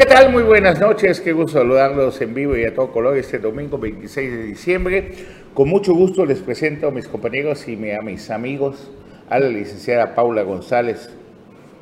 [0.00, 0.32] ¿qué tal?
[0.32, 1.20] Muy buenas noches.
[1.20, 5.14] Qué gusto saludarlos en vivo y a todo color este domingo 26 de diciembre.
[5.52, 8.90] Con mucho gusto les presento a mis compañeros y a mis amigos,
[9.28, 11.10] a la licenciada Paula González.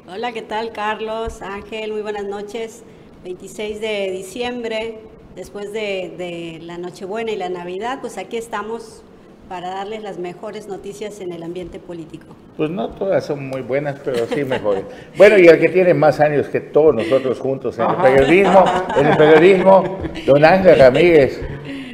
[0.08, 1.42] Hola, ¿qué tal Carlos?
[1.42, 2.82] Ángel, muy buenas noches.
[3.22, 4.98] 26 de diciembre,
[5.36, 9.04] después de, de la Nochebuena y la Navidad, pues aquí estamos
[9.48, 12.34] para darles las mejores noticias en el ambiente político.
[12.58, 14.82] Pues no todas son muy buenas, pero sí mejores.
[15.16, 18.64] bueno, y el que tiene más años que todos nosotros juntos en el periodismo,
[18.96, 21.40] en el periodismo, don Ángel Ramírez.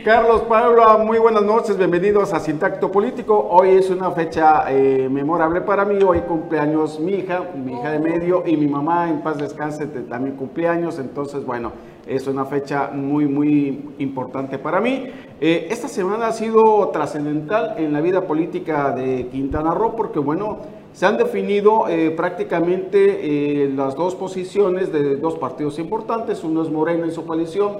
[0.02, 3.46] Carlos Pablo, muy buenas noches, bienvenidos a Sintacto Político.
[3.50, 7.98] Hoy es una fecha eh, memorable para mí, hoy cumpleaños mi hija, mi hija de
[7.98, 11.72] medio y mi mamá en paz descanse también cumpleaños, entonces bueno,
[12.06, 15.10] es una fecha muy muy importante para mí.
[15.40, 20.58] Eh, esta semana ha sido trascendental en la vida política de Quintana Roo porque bueno,
[20.92, 27.04] se han definido eh, prácticamente las dos posiciones de dos partidos importantes, uno es Moreno
[27.04, 27.72] en su coalición,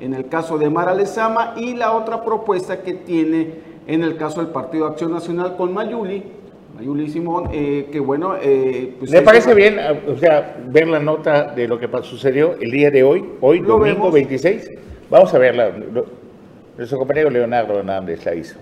[0.00, 4.40] en el caso de Mara Lezama y la otra propuesta que tiene en el caso
[4.40, 6.22] del Partido Acción Nacional con Mayuli,
[6.74, 8.36] Mayuli Simón, eh, que bueno...
[8.40, 9.78] Eh, pues ¿Le parece bien,
[10.08, 14.10] o sea, ver la nota de lo que sucedió el día de hoy, hoy domingo
[14.10, 14.70] 26?
[15.10, 15.72] Vamos a verla.
[16.76, 18.58] Nuestro compañero Leonardo Hernández la hizo.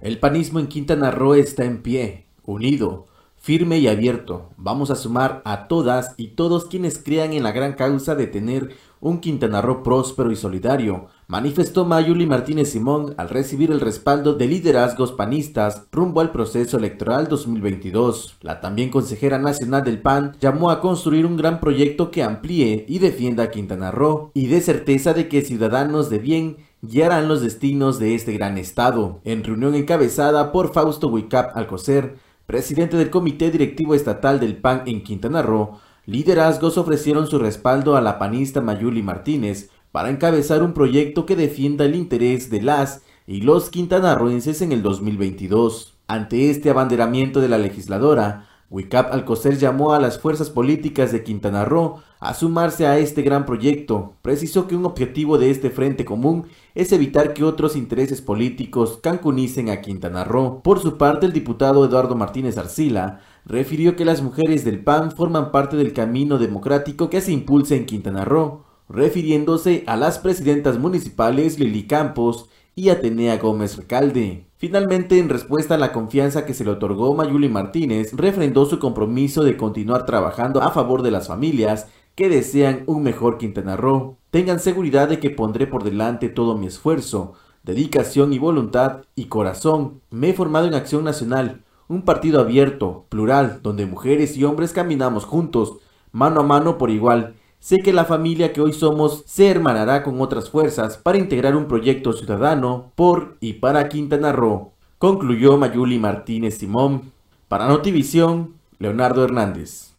[0.00, 4.50] El panismo en Quintana Roo está en pie, unido, firme y abierto.
[4.56, 8.70] Vamos a sumar a todas y todos quienes crean en la gran causa de tener
[9.00, 14.46] un Quintana Roo próspero y solidario, manifestó Mayuli Martínez Simón al recibir el respaldo de
[14.46, 18.38] liderazgos panistas rumbo al proceso electoral 2022.
[18.40, 22.98] La también consejera nacional del PAN llamó a construir un gran proyecto que amplíe y
[22.98, 27.98] defienda a Quintana Roo y dé certeza de que ciudadanos de bien guiarán los destinos
[27.98, 29.20] de este gran estado.
[29.24, 35.04] En reunión encabezada por Fausto Huicap Alcocer, presidente del Comité Directivo Estatal del PAN en
[35.04, 41.26] Quintana Roo, liderazgos ofrecieron su respaldo a la panista Mayuli Martínez para encabezar un proyecto
[41.26, 45.98] que defienda el interés de las y los quintanarroenses en el 2022.
[46.06, 51.64] Ante este abanderamiento de la legisladora, Wicap Alcocer llamó a las fuerzas políticas de Quintana
[51.64, 54.16] Roo a sumarse a este gran proyecto.
[54.20, 56.44] Precisó que un objetivo de este frente común
[56.74, 60.62] es evitar que otros intereses políticos cancunicen a Quintana Roo.
[60.62, 65.50] Por su parte, el diputado Eduardo Martínez Arcila refirió que las mujeres del PAN forman
[65.50, 71.58] parte del camino democrático que se impulsa en Quintana Roo, refiriéndose a las presidentas municipales
[71.58, 74.46] Lili Campos y Atenea Gómez Recalde.
[74.56, 79.42] Finalmente, en respuesta a la confianza que se le otorgó Mayuli Martínez, refrendó su compromiso
[79.44, 84.16] de continuar trabajando a favor de las familias que desean un mejor Quintana Roo.
[84.30, 90.00] Tengan seguridad de que pondré por delante todo mi esfuerzo, dedicación y voluntad y corazón.
[90.10, 95.24] Me he formado en Acción Nacional, un partido abierto, plural, donde mujeres y hombres caminamos
[95.24, 95.78] juntos,
[96.12, 100.20] mano a mano por igual, Sé que la familia que hoy somos se hermanará con
[100.20, 106.58] otras fuerzas para integrar un proyecto ciudadano por y para Quintana Roo, concluyó Mayuli Martínez
[106.58, 107.12] Simón.
[107.48, 109.96] Para Notivisión, Leonardo Hernández.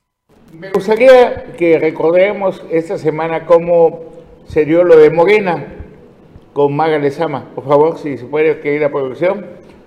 [0.53, 4.05] Me gustaría que recordemos esta semana cómo
[4.47, 5.67] se dio lo de Morena
[6.53, 7.43] con Maga Lezama.
[7.55, 9.45] Por favor, si se puede, que ir a producción,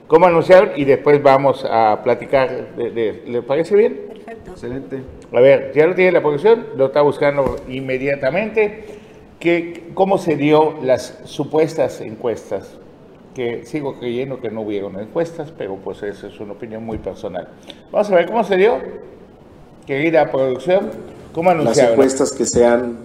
[0.09, 2.77] cómo anunciaron y después vamos a platicar.
[2.77, 4.09] De, ¿Le parece bien?
[4.09, 4.51] Perfecto.
[4.51, 5.03] Excelente.
[5.35, 8.85] A ver, ya lo tiene la producción, lo está buscando inmediatamente.
[9.41, 12.69] ¿Qué, ¿Cómo se dio las supuestas encuestas?
[13.35, 17.49] Que sigo creyendo que no hubieron encuestas, pero pues eso es una opinión muy personal.
[17.91, 18.79] Vamos a ver cómo se dio.
[19.87, 20.91] Querida producción,
[21.33, 21.83] ¿cómo anunciaron?
[21.83, 22.99] Las encuestas que se han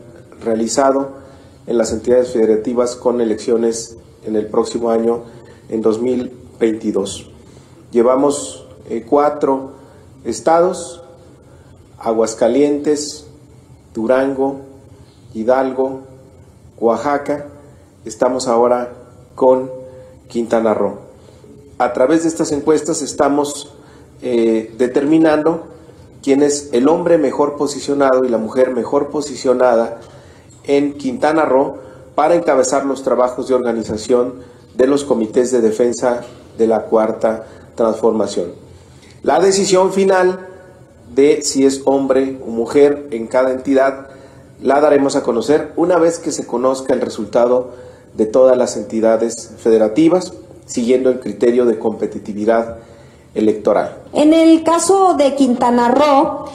[0.43, 1.17] realizado
[1.65, 5.23] en las entidades federativas con elecciones en el próximo año,
[5.69, 7.31] en 2022.
[7.91, 9.71] Llevamos eh, cuatro
[10.25, 11.03] estados
[11.99, 13.25] Aguascalientes,
[13.93, 14.61] Durango,
[15.33, 16.01] Hidalgo,
[16.79, 17.47] Oaxaca,
[18.05, 18.93] estamos ahora
[19.35, 19.71] con
[20.27, 20.99] Quintana Roo.
[21.79, 23.73] A través de estas encuestas estamos
[24.21, 25.67] eh, determinando
[26.23, 29.99] quién es el hombre mejor posicionado y la mujer mejor posicionada
[30.65, 31.77] en Quintana Roo
[32.15, 34.35] para encabezar los trabajos de organización
[34.75, 36.21] de los comités de defensa
[36.57, 37.45] de la cuarta
[37.75, 38.53] transformación.
[39.23, 40.46] La decisión final
[41.17, 44.07] de si es hombre o mujer en cada entidad,
[44.61, 47.71] la daremos a conocer una vez que se conozca el resultado
[48.13, 50.33] de todas las entidades federativas,
[50.65, 52.77] siguiendo el criterio de competitividad
[53.33, 53.97] electoral.
[54.13, 56.45] En el caso de Quintana Roo,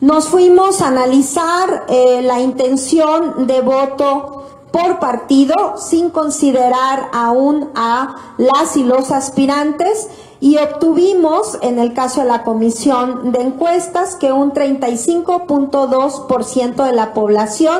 [0.00, 8.34] nos fuimos a analizar eh, la intención de voto por partido sin considerar aún a
[8.38, 10.08] las y los aspirantes
[10.40, 17.12] y obtuvimos, en el caso de la comisión de encuestas, que un 35.2% de la
[17.12, 17.78] población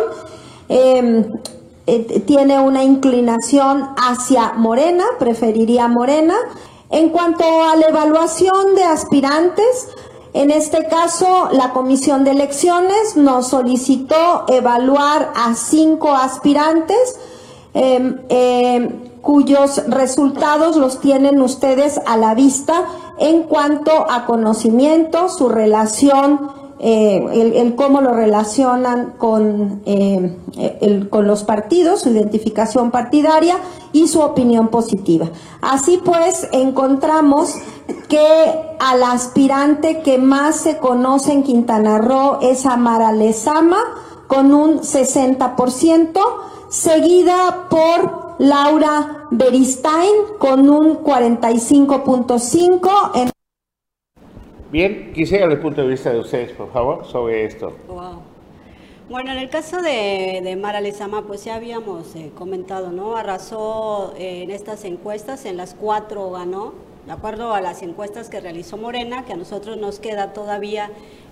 [0.69, 1.25] em,
[1.87, 6.35] eh, tiene una inclinación hacia Morena, preferiría Morena.
[6.91, 9.89] En cuanto a la evaluación de aspirantes,
[10.35, 17.19] en este caso, la Comisión de Elecciones nos solicitó evaluar a cinco aspirantes
[17.73, 22.85] em, em, cuyos resultados los tienen ustedes a la vista
[23.19, 31.45] en cuanto a conocimiento, su relación eh, el, cómo lo relacionan con, eh, con los
[31.45, 33.59] partidos, su identificación partidaria
[33.93, 35.29] y su opinión positiva.
[35.61, 37.55] Así pues, encontramos
[38.09, 43.81] que al aspirante que más se conoce en Quintana Roo es Amara Lezama,
[44.27, 46.19] con un 60%,
[46.71, 53.11] seguida por Laura Beristain con un 45.5%.
[53.15, 53.31] En
[54.73, 57.77] Bien, quisiera el punto de vista de ustedes, por favor, sobre esto.
[59.11, 63.15] Bueno, en el caso de, Mara Lezama, pues ya habíamos eh, comentado, ¿no?
[63.15, 66.73] Arrasó eh, en estas encuestas, en las cuatro ganó,
[67.05, 70.91] de acuerdo a las encuestas que realizó Morena, que a nosotros nos queda todavía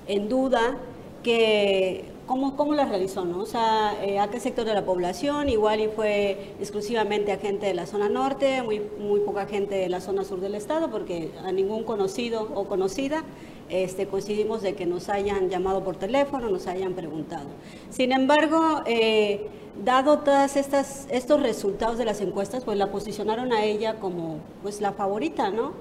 [0.09, 0.77] en duda
[1.23, 3.25] que ¿Cómo, ¿Cómo las realizó?
[3.25, 3.41] No?
[3.41, 5.49] O sea, eh, ¿a qué sector de la población?
[5.49, 9.89] Igual y fue exclusivamente a gente de la zona norte, muy, muy poca gente de
[9.89, 13.25] la zona sur del estado, porque a ningún conocido o conocida
[13.71, 17.47] este, coincidimos de que nos hayan llamado por teléfono, nos hayan preguntado.
[17.89, 19.47] Sin embargo, eh,
[19.83, 24.93] dado todos estos resultados de las encuestas, pues la posicionaron a ella como pues la
[24.93, 25.73] favorita, ¿no?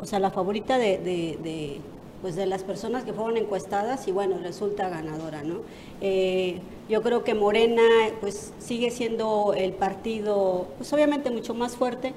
[0.00, 1.82] O sea, la favorita de
[2.22, 5.60] pues de las personas que fueron encuestadas y bueno, resulta ganadora, ¿no?
[6.00, 7.82] Eh, yo creo que Morena
[8.20, 12.14] pues sigue siendo el partido pues obviamente mucho más fuerte,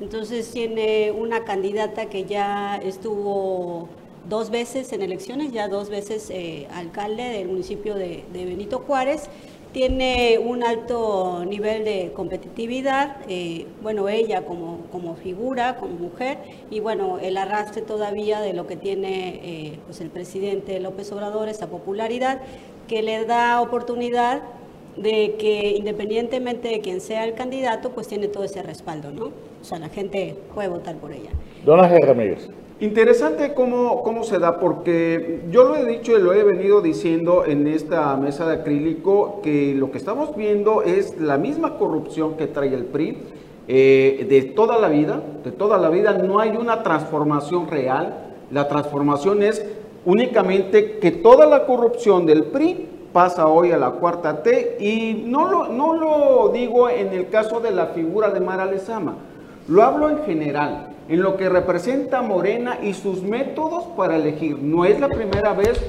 [0.00, 3.88] entonces tiene una candidata que ya estuvo
[4.28, 9.28] dos veces en elecciones, ya dos veces eh, alcalde del municipio de Benito Juárez
[9.78, 16.38] tiene un alto nivel de competitividad, eh, bueno, ella como, como, figura, como mujer,
[16.68, 21.48] y bueno, el arrastre todavía de lo que tiene eh, pues el presidente López Obrador,
[21.48, 22.40] esa popularidad,
[22.88, 24.42] que le da oportunidad
[24.96, 29.26] de que independientemente de quién sea el candidato, pues tiene todo ese respaldo, ¿no?
[29.26, 31.30] O sea, la gente puede votar por ella.
[31.64, 32.48] Don Ángel Ramírez.
[32.80, 37.44] Interesante cómo, cómo se da, porque yo lo he dicho y lo he venido diciendo
[37.44, 42.46] en esta mesa de acrílico, que lo que estamos viendo es la misma corrupción que
[42.46, 43.18] trae el PRI
[43.66, 48.14] eh, de toda la vida, de toda la vida, no hay una transformación real,
[48.52, 49.66] la transformación es
[50.04, 55.50] únicamente que toda la corrupción del PRI pasa hoy a la cuarta T y no
[55.50, 59.16] lo, no lo digo en el caso de la figura de Mara Lezama,
[59.66, 64.58] lo hablo en general en lo que representa Morena y sus métodos para elegir.
[64.60, 65.80] No es la primera vez,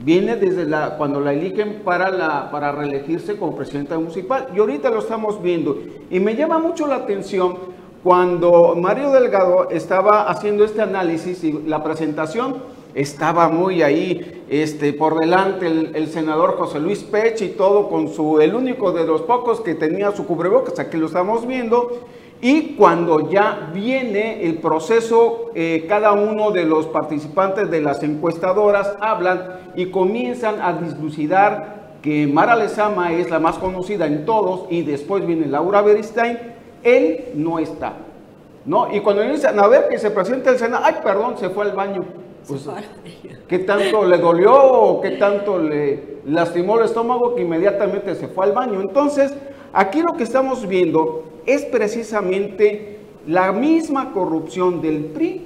[0.00, 4.90] viene desde la, cuando la eligen para, la, para reelegirse como presidenta municipal y ahorita
[4.90, 5.78] lo estamos viendo.
[6.10, 7.56] Y me llama mucho la atención
[8.02, 12.56] cuando Mario Delgado estaba haciendo este análisis y la presentación
[12.94, 18.40] estaba muy ahí este, por delante el, senador José Luis Pech y todo con su,
[18.40, 21.98] el único de los pocos que tenía su cubrebocas, aquí lo estamos viendo,
[22.40, 28.94] y cuando ya viene el proceso, eh, cada uno de los participantes de las encuestadoras
[29.00, 34.82] hablan y comienzan a dislucidar que Mara Lezama es la más conocida en todos y
[34.82, 36.38] después viene Laura Beristain,
[36.82, 37.94] él no está.
[38.66, 38.92] ¿no?
[38.94, 41.72] Y cuando dicen, a ver que se presenta el Senado, ay, perdón, se fue al
[41.72, 42.04] baño.
[42.46, 42.68] Pues,
[43.48, 48.44] ¿Qué tanto le dolió o qué tanto le lastimó el estómago que inmediatamente se fue
[48.44, 48.80] al baño?
[48.80, 49.34] Entonces,
[49.76, 55.42] aquí lo que estamos viendo es precisamente la misma corrupción del PRI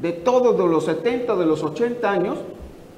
[0.00, 2.38] de todos de los 70, de los 80 años.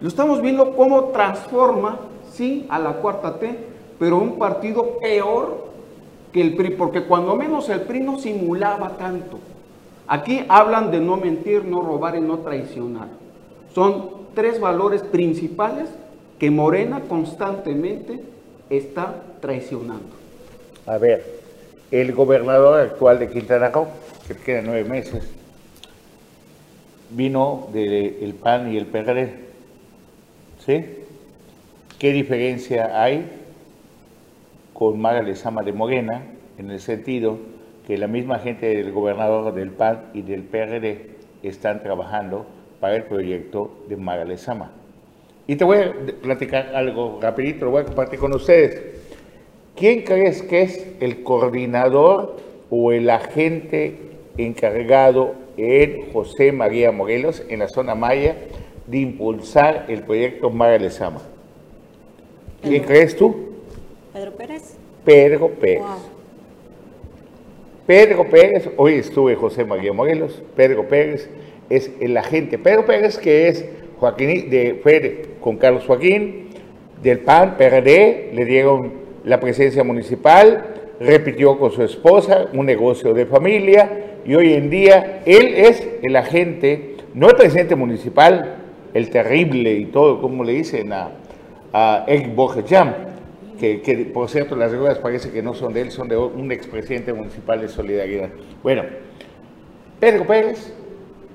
[0.01, 1.99] Lo estamos viendo cómo transforma,
[2.33, 3.59] sí, a la cuarta T,
[3.99, 5.67] pero un partido peor
[6.33, 9.39] que el PRI, porque cuando menos el PRI no simulaba tanto.
[10.07, 13.09] Aquí hablan de no mentir, no robar y no traicionar.
[13.75, 15.89] Son tres valores principales
[16.39, 18.21] que Morena constantemente
[18.71, 20.22] está traicionando.
[20.87, 21.25] A ver,
[21.93, 23.87] el gobernador actual de Quintana Roo,
[24.27, 25.31] que queda nueve meses,
[27.11, 29.35] vino del PAN y el PRD.
[30.65, 30.85] ¿Sí?
[31.99, 33.31] ¿Qué diferencia hay
[34.73, 36.23] con Mara Lezama de Morena
[36.59, 37.39] en el sentido
[37.87, 41.11] que la misma gente del gobernador del PAN y del PRD
[41.45, 42.47] están trabajando
[42.81, 44.73] para el proyecto de Mara Lezama?
[45.47, 49.02] Y te voy a platicar algo rapidito, lo voy a compartir con ustedes.
[49.83, 52.37] ¿Quién crees que es el coordinador
[52.71, 53.97] o el agente
[54.39, 58.37] encargado en José María Morelos, en la zona Maya,
[58.87, 61.21] de impulsar el proyecto Mara Lezama.
[62.63, 63.35] ¿Quién crees tú?
[64.13, 64.77] Pedro Pérez.
[65.05, 65.81] Pedro Pérez.
[65.81, 65.99] Wow.
[67.85, 71.29] Pedro Pérez, hoy estuve José María Morelos, Pedro Pérez
[71.69, 72.57] es el agente.
[72.57, 73.65] Pedro Pérez que es
[73.99, 76.51] Joaquín, de, fue con Carlos Joaquín,
[77.03, 80.65] del PAN, PRD, le dieron la presidencia municipal,
[81.01, 86.17] repitió con su esposa un negocio de familia y hoy en día él es el
[86.17, 88.57] agente, no el presidente municipal,
[88.95, 91.11] el terrible y todo, como le dicen a,
[91.73, 92.07] a
[93.59, 96.51] que, que, por cierto las ruedas parece que no son de él, son de un
[96.53, 98.31] expresidente municipal de Solidaridad.
[98.63, 98.83] Bueno,
[100.01, 100.75] Pedro Pérez,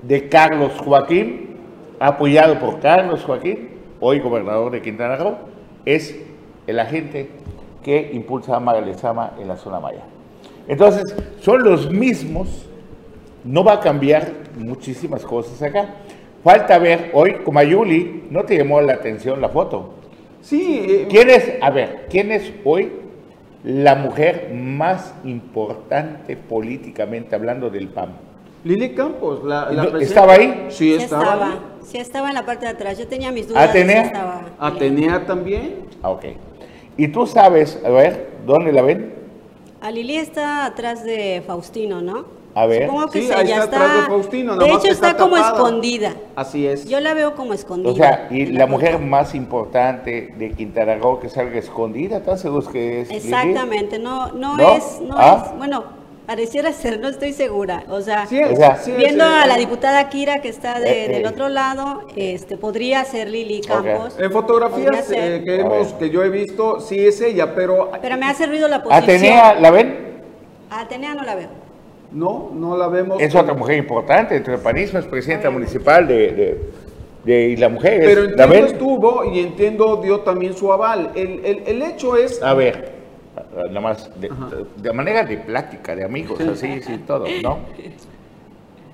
[0.03, 1.55] de Carlos Joaquín,
[1.99, 5.37] apoyado por Carlos Joaquín, hoy gobernador de Quintana Roo,
[5.85, 6.19] es
[6.67, 7.29] el agente
[7.87, 10.01] que impulsa a Mara Lezama en la zona maya.
[10.67, 11.03] Entonces,
[11.39, 12.67] son los mismos,
[13.45, 15.95] no va a cambiar muchísimas cosas acá.
[16.43, 19.93] Falta ver, hoy, como a Yuli, no te llamó la atención la foto.
[20.41, 22.91] Sí, eh, ¿Quién es, a ver, quién es hoy
[23.63, 28.09] la mujer más importante políticamente hablando del PAN?
[28.65, 30.65] Lili Campos, la, la ¿No- presidenta- estaba ahí?
[30.67, 31.23] Sí, Sí estaba.
[31.23, 31.45] estaba.
[31.53, 31.59] ahí.
[31.85, 32.97] Sí estaba en la parte de atrás.
[32.97, 33.63] Yo tenía mis dudas.
[33.63, 34.01] de ¿Atenea?
[34.01, 34.41] si estaba.
[34.59, 35.75] Atenea también.
[36.03, 36.25] Ah, ok.
[36.97, 39.13] Y tú sabes, a ver, ¿dónde la ven?
[39.81, 42.25] A Lili está atrás de Faustino, ¿no?
[42.55, 42.87] A ver.
[42.87, 45.53] Supongo que Sí, sí, ahí ya está atrás de Faustino, hecho, está, está como tapada.
[45.55, 46.15] escondida.
[46.35, 46.89] Así es.
[46.89, 47.91] Yo la veo como escondida.
[47.91, 52.67] O sea, y la mujer más importante de Quintana Roo que salga escondida, ¿están seguros
[52.69, 53.09] que es?
[53.09, 53.19] Lili?
[53.19, 54.71] Exactamente, no, no, ¿No?
[54.73, 55.43] es, no Ah.
[55.51, 55.83] es, bueno,
[56.27, 57.83] pareciera ser, no estoy segura.
[57.89, 60.49] O sea, Sí, es, O sea, sí es, viendo eh, a la diputada Kira que
[60.49, 61.09] está de- Eh, eh.
[61.09, 64.15] del otro lado, este, podría ser Lili Campos.
[64.19, 68.25] En fotografías eh, que, hemos, que yo he visto, sí es ella, pero Pero me
[68.27, 69.03] hace ruido la posición.
[69.03, 70.21] ¿Atenea la ven?
[70.69, 71.49] Atenea no la veo.
[72.11, 73.21] no, no la vemos.
[73.21, 76.61] Es otra mujer importante dentro del panismo, es presidenta municipal de, de,
[77.23, 78.65] de- y la mujer Pero ¿la entiendo ven?
[78.65, 81.11] estuvo y entiendo dio también su aval.
[81.15, 82.41] El, el- el hecho es...
[82.43, 82.96] A ver,
[83.67, 84.29] nada más, de,
[84.75, 87.59] de manera de plática, de amigos, así, sí, todo, ¿no?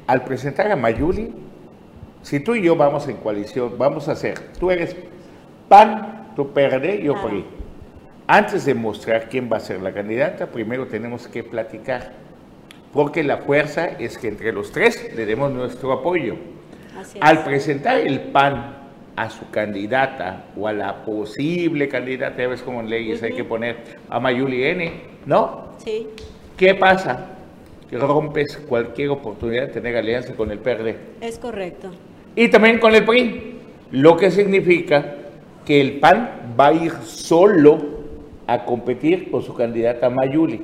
[0.08, 1.34] Al presentar a Mayuli,
[2.22, 4.96] si tú y yo vamos en coalición, vamos a hacer, tú eres
[5.70, 7.22] PAN, tú PRD, yo.
[7.22, 7.46] PRI.
[8.28, 12.14] Antes de mostrar quién va a ser la candidata, primero tenemos que platicar,
[12.94, 16.36] porque la fuerza es que entre los tres le demos nuestro apoyo.
[16.98, 17.24] Así es.
[17.24, 18.83] Al presentar el PAN
[19.16, 23.44] a su candidata o a la posible candidata, ya ves cómo en leyes hay que
[23.44, 23.78] poner
[24.10, 24.92] a Mayuli N,
[25.26, 25.70] ¿no?
[25.78, 26.08] Sí,
[26.58, 27.28] ¿Qué pasa?
[27.90, 31.90] Que rompes cualquier oportunidad de tener alianza con el PRD es correcto.
[32.36, 33.60] y también con el PRI,
[33.92, 35.16] lo que significa
[35.66, 37.80] que el PAN va a ir solo
[38.48, 40.62] a competir con su candidata Mayuli.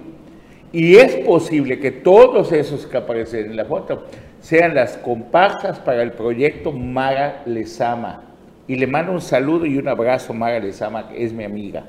[0.71, 4.05] Y es posible que todos esos que aparecen en la foto
[4.39, 8.28] sean las comparsas para el proyecto Mara Lezama.
[8.69, 11.85] Y le mando un saludo y un abrazo a Mara Lezama, que es mi amiga.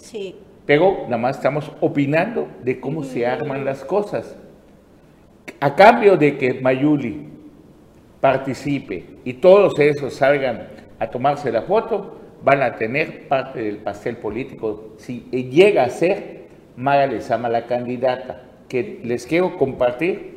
[0.00, 4.36] Sí, Pero nada más estamos opinando de cómo se arman las cosas.
[5.58, 7.26] A cambio de que Mayuli
[8.20, 10.68] participe y todos esos salgan
[11.00, 16.46] a tomarse la foto, van a tener parte del pastel político si llega a ser
[16.76, 20.36] Mara Lezama la candidata, que les quiero compartir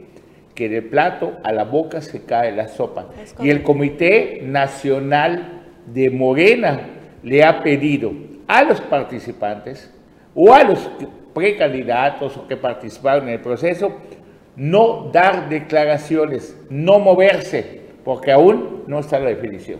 [0.55, 3.09] que de plato a la boca se cae la sopa.
[3.39, 3.61] Y el.
[3.61, 5.59] Comité Nacional
[5.93, 6.81] de Morena
[7.24, 8.12] le ha pedido
[8.48, 9.91] a los participantes
[10.34, 10.89] o a los
[11.34, 13.91] precandidatos o que participaron en el proceso
[14.55, 19.79] no dar declaraciones, no moverse, porque aún no está la definición.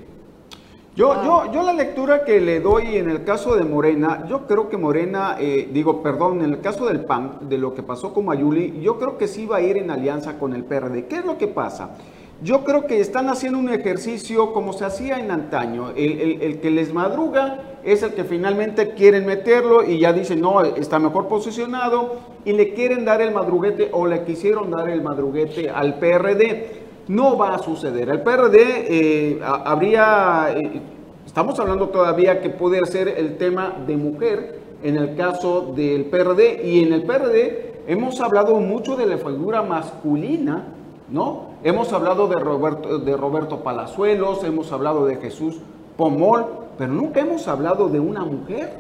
[0.96, 4.70] Yo, yo, yo la lectura que le doy en el caso de Morena, yo creo
[4.70, 8.26] que Morena, eh, digo, perdón, en el caso del PAN, de lo que pasó con
[8.26, 11.06] Mayuli, yo creo que sí va a ir en alianza con el PRD.
[11.08, 11.96] ¿Qué es lo que pasa?
[12.42, 15.90] Yo creo que están haciendo un ejercicio como se hacía en antaño.
[15.96, 21.00] El, que les madruga es el que finalmente quieren meterlo y ya dicen, no, está
[21.00, 22.16] mejor posicionado
[22.46, 26.68] y le quieren dar el madruguete o le quisieron dar el madruguete al PRD.
[27.10, 28.08] No va a suceder.
[28.10, 30.82] El PRD eh, ha- habría, eh,
[31.26, 36.62] estamos hablando todavía que puede ser el tema de mujer en el caso del PRD
[36.64, 40.68] y en el PRD hemos hablado mucho de la figura masculina,
[41.12, 41.50] ¿no?
[41.64, 45.58] Hemos hablado de Roberto, de Roberto Palazuelos, hemos hablado de Jesús
[45.98, 46.46] Pomol,
[46.78, 48.74] pero nunca hemos hablado de una mujer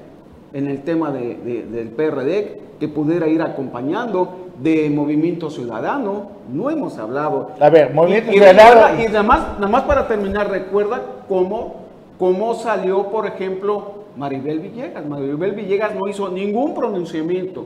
[0.53, 4.29] en el tema de- de- del PRD que pudiera ir acompañando
[4.61, 7.51] de Movimiento Ciudadano, no hemos hablado.
[7.59, 11.75] A ver, Movimiento Y- Ciudadano- Y nada más, nada más para terminar, recuerda cómo,
[12.17, 15.05] cómo salió, por ejemplo, Maribel Villegas.
[15.05, 17.65] Maribel Villegas no hizo ningún pronunciamiento.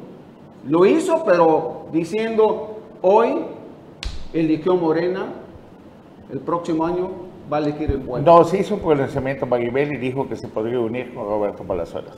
[0.68, 3.36] Lo hizo, pero diciendo, hoy
[4.34, 5.28] eligió Morena,
[6.32, 7.12] el próximo año
[7.52, 8.26] va a elegir el pueblo.
[8.26, 12.16] No, se hizo un pronunciamiento Maribel y dijo que se podría unir con Roberto Palazuelos.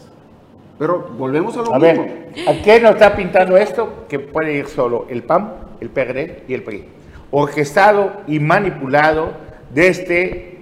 [0.78, 2.04] Pero volvemos a lo A mismo.
[2.04, 4.06] ver, ¿a qué nos está pintando esto?
[4.10, 6.86] Que puede ir solo el PAN, el PRD y el PRI.
[7.32, 9.30] Orquestado y manipulado
[9.74, 10.58] desde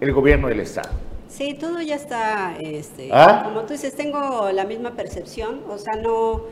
[0.00, 0.90] el gobierno del Estado.
[1.28, 3.42] Sí, todo ya está, este, ¿Ah?
[3.44, 6.42] como tú dices, tengo la misma percepción, o sea, no,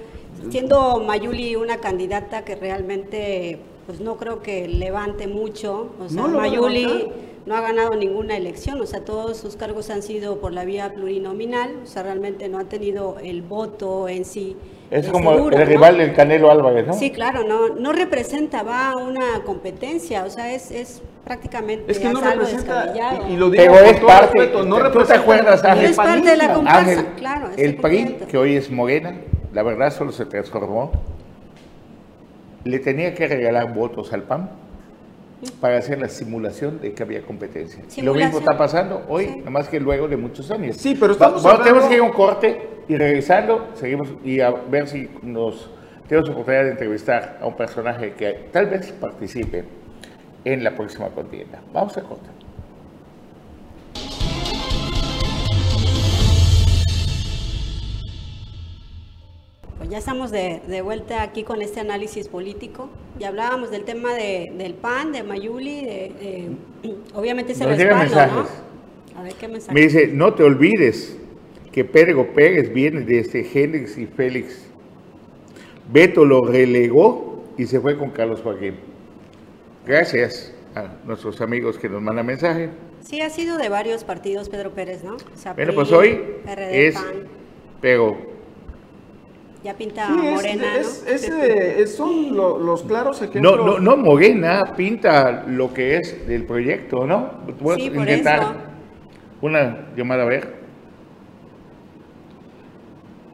[0.50, 6.28] siendo Mayuli una candidata que realmente, pues no creo que levante mucho, o sea, No
[6.28, 7.08] Mayuli
[7.46, 10.92] no ha ganado ninguna elección, o sea, todos sus cargos han sido por la vía
[10.92, 14.56] plurinominal, o sea, realmente no ha tenido el voto en sí.
[14.90, 15.68] Es como seguro, el ¿no?
[15.68, 16.92] rival del Canelo Álvarez, ¿no?
[16.94, 21.98] Sí, claro, no, no representa, va a una competencia, o sea, es, es prácticamente Es
[22.00, 23.28] que no representa, descabellado.
[23.28, 25.84] y, y lo digo Pero es parte, respeto, no ¿tú te representa acuerdas, Ángel?
[25.84, 29.20] el Es parte de la comparsa, Ángel, claro, el PRI, que hoy es Morena,
[29.52, 30.90] la verdad solo se transformó,
[32.66, 34.50] le tenía que regalar votos al PAN
[35.60, 37.82] para hacer la simulación de que había competencia.
[37.96, 39.38] Y lo mismo está pasando hoy, Sí.
[39.38, 40.76] nada más que luego de muchos años.
[40.76, 44.40] Sí, pero Va- estamos vamos, tenemos que ir a un corte y regresando, seguimos y
[44.40, 45.70] a ver si nos
[46.08, 49.64] tenemos oportunidad de entrevistar a un personaje que tal vez participe
[50.44, 51.60] en la próxima contienda.
[51.72, 52.28] Vamos a corte.
[59.88, 62.88] Ya estamos de, de vuelta aquí con este análisis político.
[63.18, 66.50] Ya hablábamos del tema de, del PAN, de Mayuli, de,
[67.14, 68.40] obviamente Nos llegan respaldo, ¿no?
[68.42, 68.62] mensajes.
[69.16, 69.74] A ver qué mensaje.
[69.74, 71.16] Me dice, no te olvides
[71.72, 74.66] que Pedro Pérez viene desde Génix y Félix.
[75.92, 78.74] Beto lo relegó y se fue con Carlos Joaquín.
[79.86, 82.70] Gracias a nuestros amigos que nos mandan mensaje.
[83.00, 85.14] Sí, ha sido de varios partidos Pedro Pérez, ¿no?
[85.14, 87.04] O sea, Bueno, PRI, pues hoy PRD, es, PAN,
[87.80, 88.35] pero
[89.66, 91.10] ya pinta Sí, morena, es- ¿no?
[91.12, 93.56] es, es- son lo- los claros ejemplos.
[93.56, 97.16] no, no, no Morena pinta lo que es del proyecto, ¿no?
[97.16, 98.52] A Sí, por intentar eso.
[99.42, 100.54] una llamada a ver.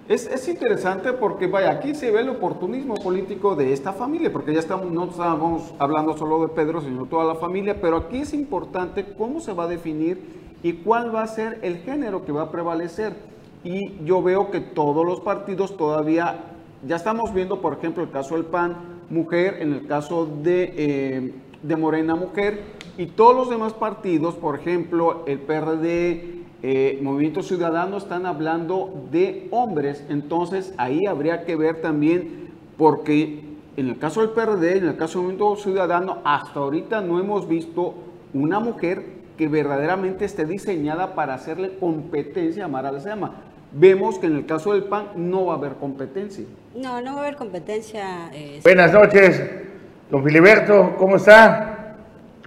[0.09, 4.53] Es, es interesante porque, vaya, aquí se ve el oportunismo político de esta familia, porque
[4.53, 8.33] ya estamos, no estamos hablando solo de Pedro, sino toda la familia, pero aquí es
[8.35, 10.19] importante cómo se va a definir
[10.63, 13.15] y cuál va a ser el género que va a prevalecer.
[13.65, 16.45] Y yo veo que todos los partidos todavía,
[16.87, 18.77] ya estamos viendo, por ejemplo, el caso del PAN,
[19.09, 22.61] mujer, en el caso de, eh, de Morena, mujer,
[22.99, 29.49] y todos los demás partidos, por ejemplo, el PRD, eh, Movimiento Ciudadano están hablando de
[29.51, 33.43] hombres, entonces ahí habría que ver también, porque
[33.77, 37.49] en el caso del PRD, en el caso del Movimiento Ciudadano, hasta ahorita no hemos
[37.49, 37.95] visto
[38.35, 43.33] una mujer que verdaderamente esté diseñada para hacerle competencia a Mara Lezama.
[43.75, 46.45] Vemos que en el caso del PAN no va a haber competencia.
[46.75, 48.31] No, no va a haber competencia.
[48.33, 49.43] eh, Buenas noches,
[50.11, 51.97] don Filiberto, ¿cómo está?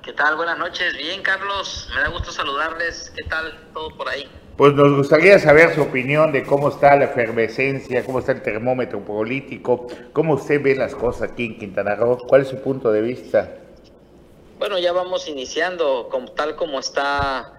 [0.03, 0.35] ¿Qué tal?
[0.35, 0.95] Buenas noches.
[0.95, 1.89] Bien, Carlos.
[1.95, 3.11] Me da gusto saludarles.
[3.15, 4.27] ¿Qué tal todo por ahí?
[4.55, 8.99] Pues nos gustaría saber su opinión de cómo está la efervescencia, cómo está el termómetro
[8.99, 13.01] político, cómo usted ve las cosas aquí en Quintana Roo, cuál es su punto de
[13.01, 13.51] vista.
[14.59, 17.54] Bueno, ya vamos iniciando, como, tal como está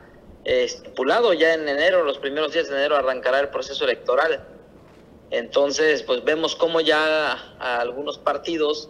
[0.47, 4.47] estipulado, ya en enero, los primeros días de enero arrancará el proceso electoral.
[5.31, 8.89] Entonces, pues vemos cómo ya algunos partidos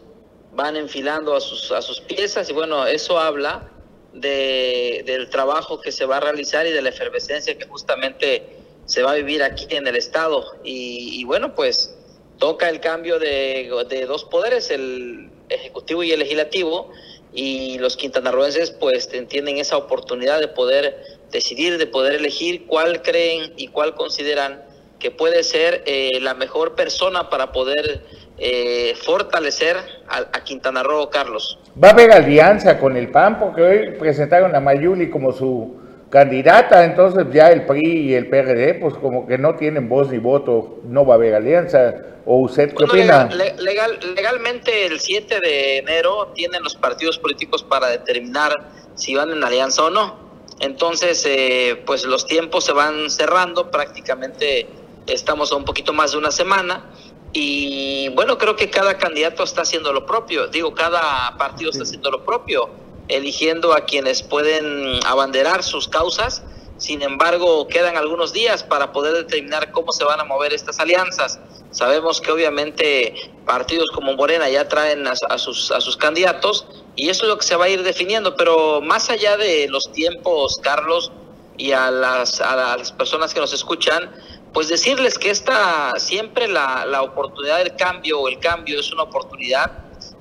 [0.53, 3.71] van enfilando a sus, a sus piezas y bueno, eso habla
[4.13, 9.03] de, del trabajo que se va a realizar y de la efervescencia que justamente se
[9.03, 10.45] va a vivir aquí en el Estado.
[10.63, 11.97] Y, y bueno, pues
[12.39, 16.91] toca el cambio de, de dos poderes, el Ejecutivo y el Legislativo,
[17.33, 23.53] y los quintanarroenses pues tienen esa oportunidad de poder decidir, de poder elegir cuál creen
[23.57, 24.63] y cuál consideran
[24.99, 28.03] que puede ser eh, la mejor persona para poder
[28.39, 29.77] eh, fortalecer
[30.09, 31.59] a, a, Quintana Roo, Carlos.
[31.83, 33.39] ¿Va a haber alianza con el PAN?
[33.39, 35.77] Porque hoy presentaron a Mayuli como su
[36.11, 40.19] candidata, entonces ya el PRI y el PRD, pues como que no tienen voz ni
[40.19, 41.95] voto, no va a haber alianza.
[42.25, 43.25] ¿O usted qué bueno, opina?
[43.27, 48.53] Legal, legal, legalmente el 7 de enero tienen los partidos políticos para determinar
[48.95, 50.26] si van en alianza o no.
[50.61, 54.69] Entonces, eh, pues los tiempos se van cerrando, prácticamente
[55.07, 56.91] estamos a un poquito más de una semana.
[57.33, 62.11] Y bueno, creo que cada candidato está haciendo lo propio, digo, cada partido está haciendo
[62.11, 62.71] lo propio,
[63.09, 66.43] eligiendo a quienes pueden abanderar sus causas.
[66.79, 71.39] Sin embargo, quedan algunos días para poder determinar cómo se van a mover estas alianzas.
[71.71, 73.15] Sabemos que obviamente
[73.45, 77.39] partidos como Morena ya traen a, a, sus, a sus candidatos y eso es lo
[77.39, 81.13] que se va a ir definiendo, pero más allá de los tiempos, Carlos,
[81.59, 84.11] y a las, a las personas que nos escuchan,
[84.53, 89.05] pues decirles que esta siempre la, la oportunidad del cambio o el cambio es una
[89.05, 89.71] oportunidad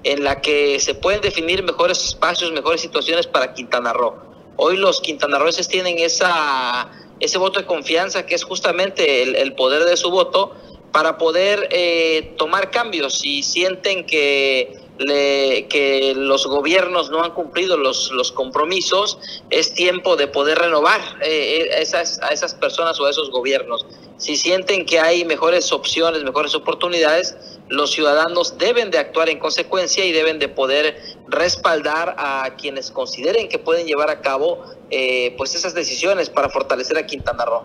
[0.03, 4.13] en la que se pueden definir mejores espacios, mejores situaciones para Quintana Roo.
[4.57, 9.97] Hoy los quintanarroenses tienen esa, ese voto de confianza que es justamente el, poder de
[9.97, 10.53] su voto
[10.91, 18.11] para poder eh, tomar cambios si sienten que que los gobiernos no han cumplido los,
[18.11, 23.09] los compromisos, es tiempo de poder renovar eh, eh, esas, a esas personas o a
[23.09, 23.85] esos gobiernos.
[24.17, 27.35] Si sienten que hay mejores opciones, mejores oportunidades,
[27.67, 30.95] los ciudadanos deben de actuar en consecuencia y deben de poder
[31.27, 36.97] respaldar a quienes consideren que pueden llevar a cabo eh, pues esas decisiones para fortalecer
[36.97, 37.63] a Quintana Roo.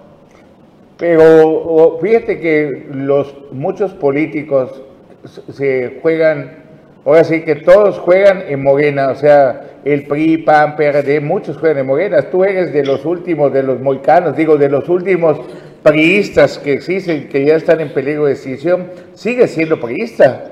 [0.97, 4.71] Pero fíjate que los muchos políticos
[5.53, 6.70] se juegan
[7.05, 11.79] Ahora sí que todos juegan en Morena, o sea, el PRI, PAN, PRD, muchos juegan
[11.79, 12.31] en Morena.
[12.31, 15.39] Tú eres de los últimos, de los moicanos, digo, de los últimos
[15.83, 18.91] priistas que existen, que ya están en peligro de extinción.
[19.15, 20.51] Sigue siendo priista.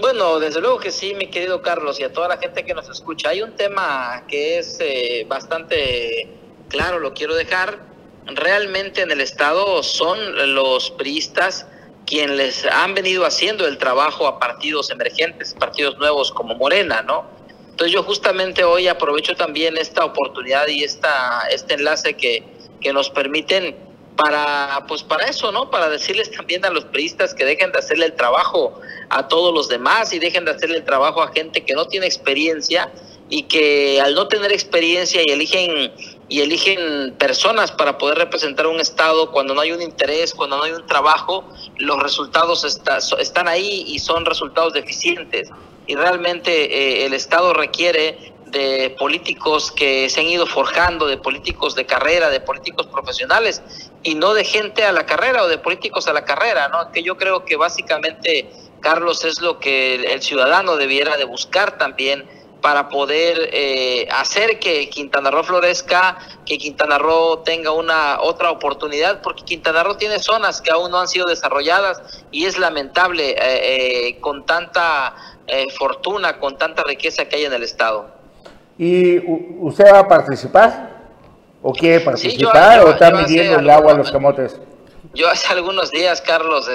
[0.00, 2.88] Bueno, desde luego que sí, mi querido Carlos, y a toda la gente que nos
[2.88, 3.30] escucha.
[3.30, 6.28] Hay un tema que es eh, bastante
[6.68, 7.78] claro, lo quiero dejar.
[8.26, 11.66] Realmente en el Estado son los priistas
[12.06, 17.24] quien les han venido haciendo el trabajo a partidos emergentes, partidos nuevos como Morena, ¿no?
[17.70, 22.44] Entonces yo justamente hoy aprovecho también esta oportunidad y esta, este enlace que,
[22.80, 23.74] que nos permiten
[24.16, 25.70] para, pues para eso, ¿no?
[25.70, 29.68] Para decirles también a los periodistas que dejen de hacerle el trabajo a todos los
[29.68, 32.92] demás y dejen de hacerle el trabajo a gente que no tiene experiencia
[33.30, 35.92] y que al no tener experiencia y eligen
[36.32, 40.62] y eligen personas para poder representar un Estado cuando no hay un interés, cuando no
[40.62, 41.44] hay un trabajo,
[41.76, 45.50] los resultados están ahí y son resultados deficientes.
[45.86, 51.74] Y realmente eh, el Estado requiere de políticos que se han ido forjando, de políticos
[51.74, 53.60] de carrera, de políticos profesionales
[54.02, 56.92] y no de gente a la carrera o de políticos a la carrera, ¿no?
[56.92, 62.26] Que yo creo que básicamente, Carlos, es lo que el ciudadano debiera de buscar también
[62.62, 69.20] para poder eh, hacer que Quintana Roo florezca, que Quintana Roo tenga una otra oportunidad,
[69.20, 73.36] porque Quintana Roo tiene zonas que aún no han sido desarrolladas y es lamentable eh,
[74.08, 75.14] eh, con tanta
[75.76, 78.06] fortuna, con tanta riqueza que hay en el estado.
[78.78, 79.18] ¿Y
[79.58, 81.02] usted va a participar?
[81.60, 82.80] ¿O quiere participar?
[82.86, 84.58] ¿O está midiendo el agua a los camotes?
[85.12, 86.70] Yo hace algunos días, Carlos,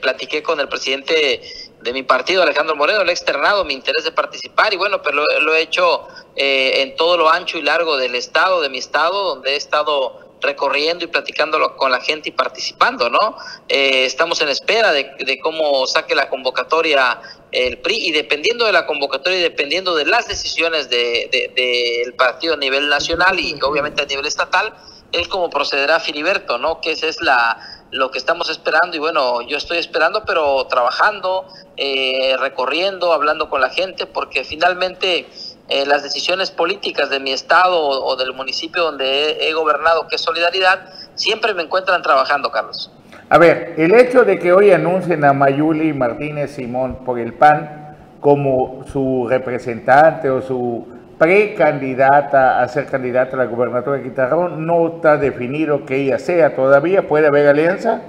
[0.00, 1.42] platiqué con el presidente
[1.82, 5.24] de mi partido, Alejandro Moreno, le he externado mi interés de participar y bueno, pero
[5.40, 9.24] lo, he hecho eh, en todo lo ancho y largo del estado, de mi estado,
[9.24, 13.36] donde he estado recorriendo y platicándolo con la gente y participando, ¿no?
[13.68, 17.20] Eh, estamos en espera de, cómo saque la convocatoria
[17.52, 22.54] el PRI y dependiendo de la convocatoria y dependiendo de las decisiones del de, partido
[22.54, 24.74] a nivel nacional y obviamente a nivel estatal,
[25.12, 26.80] es como procederá Filiberto, ¿no?
[26.80, 31.46] Que esa es la lo que estamos esperando y bueno, yo estoy esperando, pero trabajando,
[31.76, 35.26] eh, recorriendo, hablando con la gente, porque finalmente
[35.68, 40.22] eh, las decisiones políticas de mi estado o, del municipio donde he, gobernado, que es
[40.22, 40.80] Solidaridad,
[41.14, 42.90] siempre me encuentran trabajando, Carlos.
[43.28, 47.96] A ver, el hecho de que hoy anuncien a Mayuli Martínez Simón por el PAN
[48.20, 50.91] como su representante o su
[51.22, 56.56] precandidata a ser candidata a la gubernatura de Quintana no está definido que ella sea
[56.56, 58.02] todavía, ¿puede haber alianza?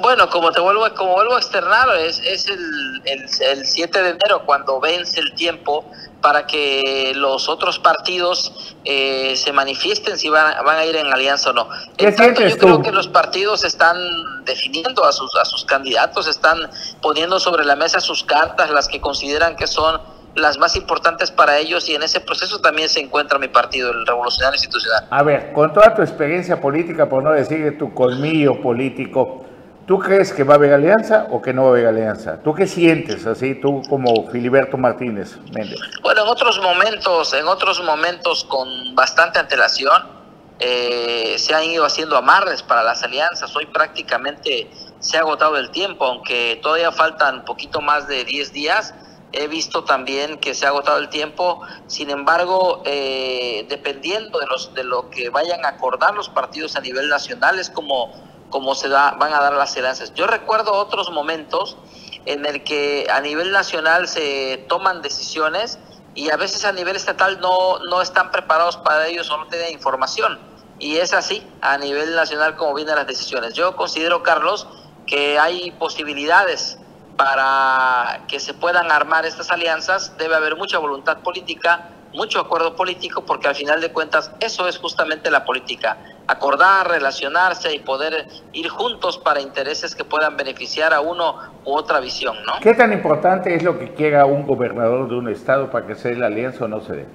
[0.00, 4.42] Bueno, como te vuelvo, como vuelvo a externar, es, es el, el, 7 de enero
[4.46, 5.84] cuando vence el tiempo
[6.20, 11.50] para que los otros partidos eh, se manifiesten si van, van, a ir en alianza
[11.50, 11.68] o no.
[11.96, 13.96] En tanto, yo creo que los partidos están
[14.44, 19.00] definiendo a sus, a sus candidatos, están poniendo sobre la mesa sus cartas, las que
[19.00, 20.00] consideran que son
[20.34, 24.06] las más importantes para ellos y en ese proceso también se encuentra mi partido, el
[24.06, 25.06] Revolucionario Institucional.
[25.10, 29.44] A ver, con toda tu experiencia política, por no decir tu colmillo político,
[29.86, 32.40] ¿tú crees que va a haber alianza o que no va a haber alianza?
[32.42, 35.78] ¿Tú qué sientes así, tú como Filiberto Martínez Méndez?
[36.02, 40.18] Bueno, en otros momentos, en otros momentos con bastante antelación,
[40.60, 43.54] eh, se han ido haciendo amarres para las alianzas.
[43.54, 48.52] Hoy prácticamente se ha agotado el tiempo, aunque todavía faltan un poquito más de 10
[48.52, 48.94] días
[49.32, 54.72] He visto también que se ha agotado el tiempo, sin embargo, eh, dependiendo de, los,
[54.74, 58.10] de lo que vayan a acordar los partidos a nivel nacional, es como,
[58.48, 60.14] como se da, van a dar las alianzas.
[60.14, 61.76] Yo recuerdo otros momentos
[62.24, 65.78] en el que a nivel nacional se toman decisiones
[66.14, 69.72] y a veces a nivel estatal no, no están preparados para ellos o no tienen
[69.72, 70.38] información.
[70.78, 73.54] Y es así a nivel nacional como vienen las decisiones.
[73.54, 74.66] Yo considero, Carlos,
[75.06, 76.78] que hay posibilidades
[77.18, 83.24] para que se puedan armar estas alianzas debe haber mucha voluntad política, mucho acuerdo político,
[83.26, 88.68] porque al final de cuentas eso es justamente la política, acordar, relacionarse y poder ir
[88.68, 92.52] juntos para intereses que puedan beneficiar a uno u otra visión, ¿no?
[92.60, 96.10] ¿Qué tan importante es lo que quiera un gobernador de un estado para que se
[96.10, 97.06] dé la alianza o no se dé?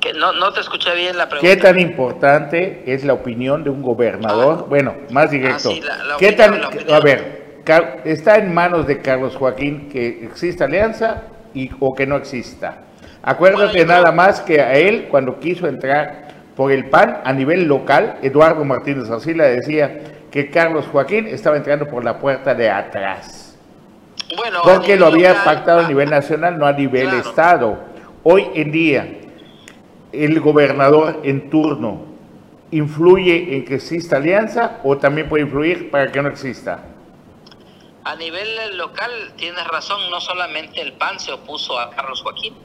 [0.00, 1.54] Que no, no te escuché bien la pregunta.
[1.54, 4.58] ¿Qué tan importante es la opinión de un gobernador?
[4.60, 4.66] Ah.
[4.68, 5.70] bueno, más directo.
[5.70, 7.39] Ah, sí, la- la ¿Qué opinión, tan, a ver,
[8.04, 11.22] está en manos de Carlos Joaquín que exista alianza
[11.54, 12.78] y, o que no exista.
[13.22, 18.16] Acuérdate nada más que a él, cuando quiso entrar por el PAN a nivel local,
[18.22, 23.58] Eduardo Martínez Arcila decía que Carlos Joaquín estaba entrando por la puerta de atrás.
[24.36, 27.18] Bueno, Porque lo había local, pactado a ah, nivel nacional, no a nivel Claro.
[27.18, 27.78] estado.
[28.22, 29.08] Hoy en día,
[30.12, 32.02] el gobernador en turno
[32.70, 36.89] influye en que exista alianza o también puede influir para que no exista.
[38.04, 42.56] A nivel local, tienes razón, no solamente el PAN se opuso a Carlos Joaquín,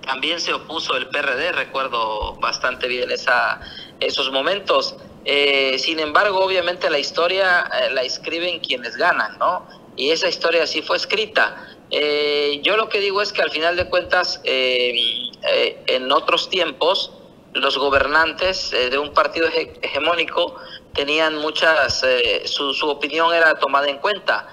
[0.00, 3.60] también se opuso el PRD, recuerdo bastante bien esa,
[4.00, 4.96] esos momentos.
[5.24, 9.66] Eh, sin embargo, obviamente la historia eh, la escriben quienes ganan, ¿no?
[9.96, 11.56] Y esa historia sí fue escrita.
[11.90, 14.92] Eh, yo lo que digo es que al final de cuentas, eh,
[15.52, 17.12] eh, en otros tiempos,
[17.52, 20.56] los gobernantes de un partido hege- hegemónico
[20.94, 22.04] tenían muchas,
[22.46, 24.46] su, su opinión era tomada en cuenta.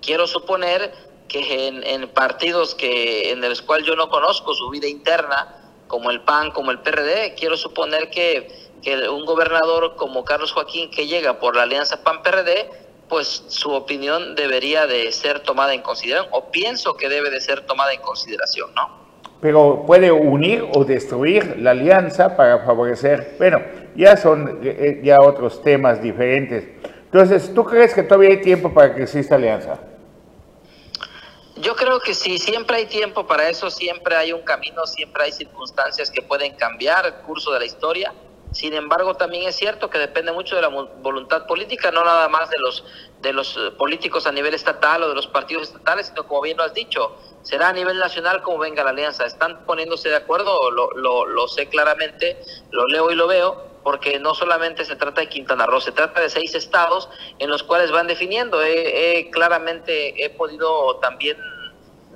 [0.00, 0.92] Quiero suponer
[1.28, 6.20] que en, partidos que en los cuales yo no conozco su vida interna, como el
[6.22, 8.48] PAN, como el PRD, quiero suponer que,
[8.82, 12.70] que un gobernador como Carlos Joaquín que llega por la alianza PAN-PRD,
[13.08, 17.62] pues su opinión debería de ser tomada en consideración, o pienso que debe de ser
[17.62, 19.04] tomada en consideración, ¿no?
[19.40, 23.60] Pero puede unir o destruir la alianza para favorecer, bueno,
[23.94, 26.64] ya son eh, ya otros temas diferentes.
[27.14, 29.78] Entonces, ¿tú crees que todavía hay tiempo para que exista alianza?
[31.54, 35.30] Yo creo que sí, siempre hay tiempo para eso, siempre hay un camino, siempre hay
[35.30, 38.12] circunstancias que pueden cambiar el curso de la historia.
[38.50, 42.50] Sin embargo, también es cierto que depende mucho de la voluntad política, no nada más
[42.50, 42.84] de los
[43.22, 46.56] de los eh, políticos a nivel estatal o de los partidos estatales, sino como bien
[46.56, 49.24] lo has dicho, será a nivel nacional como venga la alianza.
[49.24, 54.84] Están poniéndose de acuerdo, lo sé claramente, lo leo y lo veo, porque no solamente
[54.84, 58.62] se trata de Quintana Roo, se trata de seis estados en los cuales van definiendo.
[58.62, 61.36] He- claramente he podido también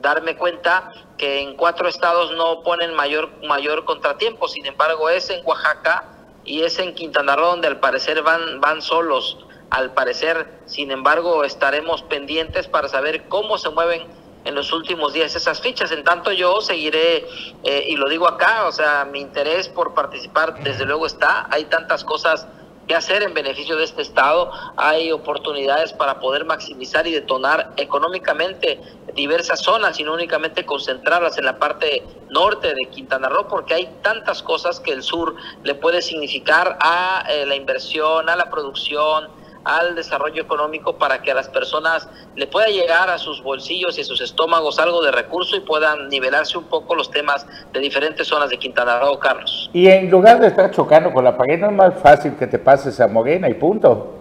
[0.01, 5.45] darme cuenta que en cuatro estados no ponen mayor mayor contratiempo, sin embargo es en
[5.45, 6.05] Oaxaca
[6.45, 9.37] y es en Quintana Roo donde al parecer van van solos,
[9.71, 14.07] al parecer, sin embargo estaremos pendientes para saber cómo se mueven
[14.45, 17.27] en los últimos días esas fichas, en tanto yo seguiré,
[17.65, 21.65] eh, y lo digo acá, o sea, mi interés por participar desde luego está, hay
[21.65, 22.47] tantas cosas
[22.89, 24.51] que hacer en beneficio de este Estado.
[24.77, 28.81] Hay oportunidades para poder maximizar y detonar económicamente
[29.15, 33.91] diversas zonas y no únicamente concentrarlas en la parte norte de Quintana Roo, porque hay
[34.03, 39.29] tantas cosas que el sur le puede significar a eh, la inversión, a la producción,
[39.69, 44.01] al desarrollo económico para que a las personas le pueda llegar a sus bolsillos y
[44.01, 48.27] a sus estómagos algo de recurso y puedan nivelarse un poco los temas de diferentes
[48.27, 49.71] zonas de Quintana Roo, Carlos.
[49.75, 52.59] Y en lugar de estar chocando con la pared, no es más fácil que te
[52.59, 54.15] pases a Morena y punto.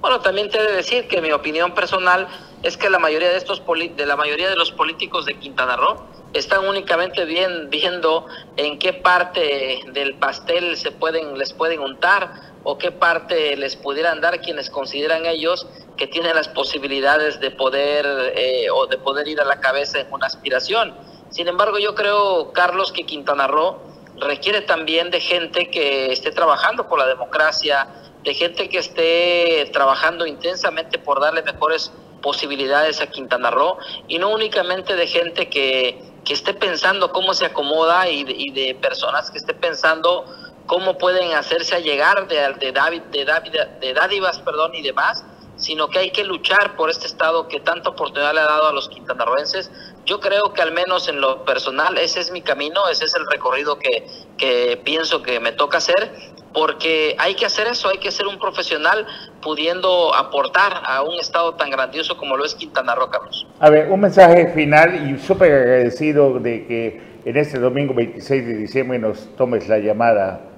[0.00, 2.26] Bueno, también te he de decir que mi opinión personal
[2.62, 3.62] es que la mayoría de estos
[3.96, 5.96] de la mayoría de los políticos de Quintana Roo
[6.34, 12.78] están únicamente bien viendo en qué parte del pastel se pueden les pueden untar o
[12.78, 18.66] qué parte les pudieran dar quienes consideran ellos que tienen las posibilidades de poder eh,
[18.70, 20.94] o de poder ir a la cabeza en una aspiración.
[21.30, 23.78] Sin embargo, yo creo, Carlos, que Quintana Roo
[24.16, 27.86] requiere también de gente que esté trabajando por la democracia,
[28.22, 33.76] de gente que esté trabajando intensamente por darle mejores posibilidades a Quintana Roo
[34.08, 38.50] y no únicamente de gente que, que esté pensando cómo se acomoda y de, y
[38.50, 40.24] de personas que esté pensando
[40.66, 45.24] cómo pueden hacerse a llegar de, de, David, de, David, de dádivas perdón, y demás,
[45.56, 48.72] sino que hay que luchar por este Estado que tanta oportunidad le ha dado a
[48.72, 49.70] los quintanarroenses.
[50.04, 53.26] Yo creo que al menos en lo personal ese es mi camino, ese es el
[53.30, 56.12] recorrido que, que pienso que me toca hacer,
[56.52, 59.06] porque hay que hacer eso, hay que ser un profesional
[59.42, 63.46] pudiendo aportar a un Estado tan grandioso como lo es Quintana Roo, Carlos.
[63.60, 68.56] A ver, un mensaje final y súper agradecido de que en este domingo 26 de
[68.56, 70.53] diciembre nos tomes la llamada,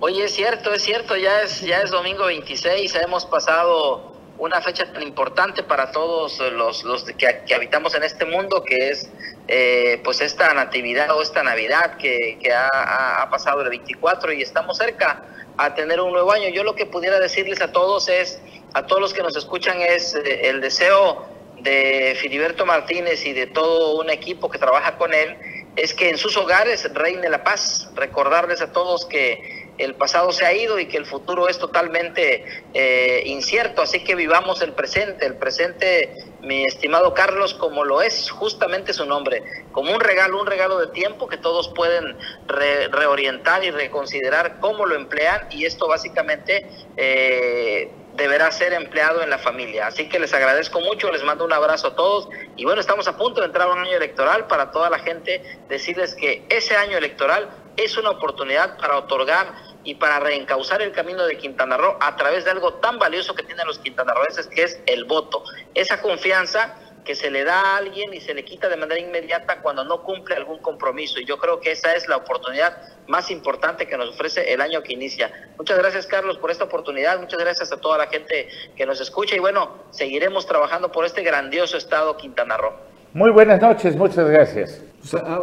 [0.00, 4.90] Oye, es cierto, es cierto, ya es, ya es domingo 26, hemos pasado una fecha
[4.92, 9.10] tan importante para todos los, los que, habitamos en este mundo, que es
[9.48, 15.24] eh, pues esta natividad o esta Navidad que, ha, pasado el 24 y estamos cerca
[15.56, 16.48] a tener un nuevo año.
[16.48, 18.40] Yo lo que pudiera decirles a todos es,
[18.74, 21.26] a todos los que nos escuchan, es eh, el deseo
[21.60, 25.36] de Filiberto Martínez y de todo un equipo que trabaja con él,
[25.78, 27.88] es que en sus hogares reine la paz.
[27.94, 32.44] Recordarles a todos que el pasado se ha ido y que el futuro es totalmente
[32.74, 36.12] eh, incierto, así que vivamos el presente, el presente,
[36.42, 40.88] mi estimado Carlos, como lo es justamente su nombre, como un regalo, un regalo de
[40.88, 42.16] tiempo que todos pueden
[42.48, 45.46] reorientar y reconsiderar cómo lo emplean.
[45.52, 47.88] Y esto básicamente eh,
[48.18, 49.86] deberá ser empleado en la familia.
[49.86, 53.16] Así que les agradezco mucho, les mando un abrazo a todos y bueno, estamos a
[53.16, 56.98] punto de entrar a un año electoral para toda la gente, decirles que ese año
[56.98, 59.54] electoral es una oportunidad para otorgar
[59.84, 63.44] y para reencauzar el camino de Quintana Roo a través de algo tan valioso que
[63.44, 65.44] tienen los quintanarroenses, que es el voto.
[65.74, 66.74] Esa confianza
[67.08, 70.02] que se le da a alguien y se le quita de manera inmediata cuando no
[70.02, 71.18] cumple algún compromiso.
[71.18, 74.82] Y yo creo que esa es la oportunidad más importante que nos ofrece el año
[74.82, 75.32] que inicia.
[75.56, 77.18] Muchas gracias, Carlos, por esta oportunidad.
[77.18, 79.34] Muchas gracias a toda la gente que nos escucha.
[79.34, 82.74] Y bueno, seguiremos trabajando por este grandioso estado Quintana Roo.
[83.14, 84.84] Muy buenas noches, muchas gracias.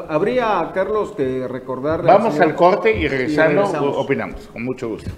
[0.08, 2.04] habría, Carlos, que recordar...
[2.04, 3.63] Vamos al corte y regresando
[3.97, 5.10] opinamos, con mucho gusto.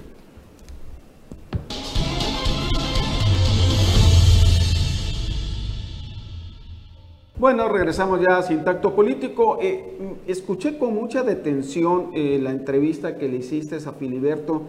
[7.39, 9.59] Bueno, regresamos ya Sin Tacto Político.
[9.61, 9.93] Eh,
[10.25, 14.63] escuché con mucha detención eh, la entrevista que le hiciste a Filiberto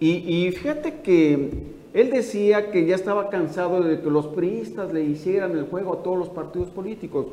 [0.00, 1.50] y, y fíjate que
[1.92, 6.02] él decía que ya estaba cansado de que los priistas le hicieran el juego a
[6.02, 7.26] todos los partidos políticos.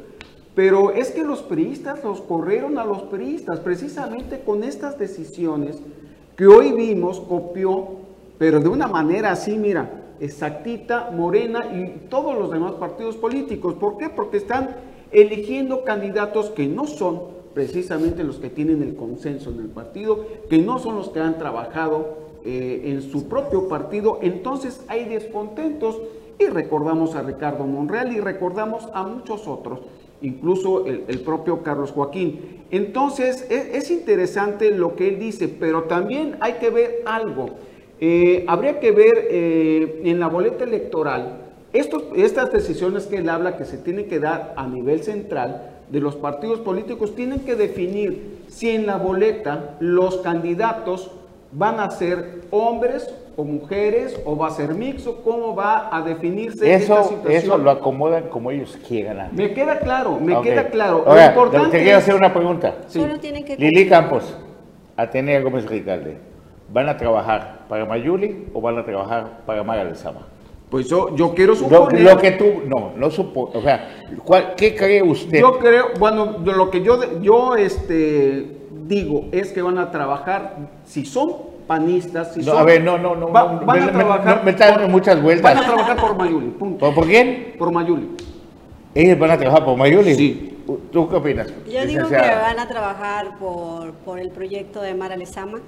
[0.55, 5.79] Pero es que los priistas los corrieron a los priistas precisamente con estas decisiones
[6.35, 7.87] que hoy vimos, copió,
[8.37, 13.75] pero de una manera así, mira, exactita, morena y todos los demás partidos políticos.
[13.75, 14.09] ¿Por qué?
[14.09, 14.75] Porque están
[15.11, 20.59] eligiendo candidatos que no son precisamente los que tienen el consenso en el partido, que
[20.59, 25.99] no son los que han trabajado eh, en su propio partido, entonces hay descontentos
[26.39, 29.79] y recordamos a Ricardo Monreal y recordamos a muchos otros,
[30.21, 32.63] incluso el, propio Carlos Joaquín.
[32.71, 37.49] Entonces es, es, interesante lo que él dice, pero también hay que ver algo.
[38.01, 43.57] Eh, habría que ver eh, en la boleta electoral estos, estas decisiones que él habla
[43.57, 48.39] que se tienen que dar a nivel central de los partidos políticos tienen que definir
[48.47, 51.11] si en la boleta los candidatos
[51.51, 56.73] van a ser hombres o mujeres o va a ser mixto, cómo va a definirse
[56.73, 57.43] eso, esta situación.
[57.43, 59.29] Eso lo acomodan como ellos quieran.
[59.33, 61.05] Me queda claro, me queda claro.
[61.05, 62.75] lo importante te quiero hacer una pregunta.
[63.57, 64.35] Lili Campos,
[64.97, 66.17] Atenea Gómez Ricalde,
[66.71, 70.27] ¿van a trabajar para Mayuli o van a trabajar para Mara Lezama?
[70.69, 72.01] Pues yo, yo quiero suponer...
[72.01, 74.05] Lo, que tú, no, no supo, o sea,
[74.55, 75.39] ¿qué cree usted?
[75.39, 81.05] Yo creo, bueno, lo que yo, yo este, digo es que van a trabajar, si
[81.05, 81.33] son
[81.65, 82.57] panistas, si no, son...
[82.57, 84.43] A ver, no, no, no, van me, a trabajar...
[84.43, 85.55] Me, están dando muchas vueltas.
[85.55, 86.93] Van a trabajar por Mayuli, punto.
[86.93, 87.55] ¿Por, quién?
[87.57, 88.09] Por Mayuli.
[88.93, 90.13] ¿Ellos van a trabajar por Mayuli?
[90.13, 90.55] Sí.
[90.91, 91.47] ¿Tú qué opinas?
[91.67, 95.61] Yo digo que van a trabajar por, por el proyecto de Mara Lezama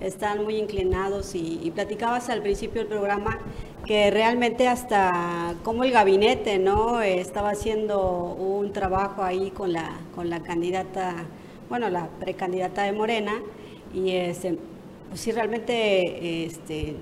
[0.00, 3.38] están muy inclinados y, platicabas al principio del programa
[3.86, 10.28] que realmente hasta como el gabinete no estaba haciendo un trabajo ahí con la con
[10.28, 11.26] la candidata
[11.68, 13.32] bueno, la precandidata de Morena,
[13.94, 14.58] y este,
[15.08, 16.96] pues sí, realmente, este,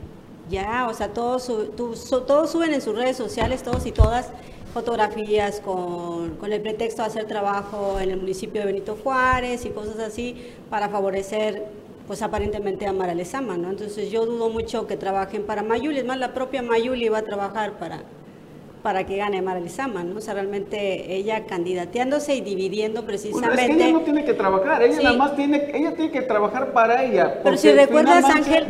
[0.50, 4.30] ya, o sea, todos, todos suben en sus redes sociales, todos y todas,
[4.72, 9.70] fotografías con, con, el pretexto de hacer trabajo en el municipio de Benito Juárez y
[9.70, 10.36] cosas así
[10.68, 11.66] para favorecer,
[12.06, 13.70] pues aparentemente a Mara Lezama, ¿no?
[13.70, 17.22] Entonces yo dudo mucho que trabajen para Mayuli, es más, la propia Mayuli va a
[17.22, 18.02] trabajar para,
[18.82, 20.18] para que gane Mara Lizama, ¿no?
[20.18, 23.62] O sea, realmente ella candidateándose y dividiendo precisamente...
[23.62, 26.72] es que ella no tiene que trabajar, ella nada más tiene, ella tiene que trabajar
[26.72, 27.40] para ella.
[27.42, 28.64] Pero si recuerdas, Ángel,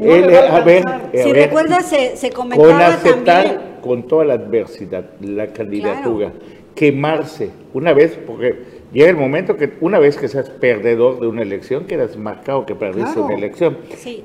[0.50, 6.32] a ver, si recuerdas, se, se comentaba con aceptar con toda la adversidad, la candidatura,
[6.74, 11.42] quemarse una vez, porque llega el momento que una vez que seas perdedor de una
[11.42, 13.76] elección, quedas marcado que perdiste una elección.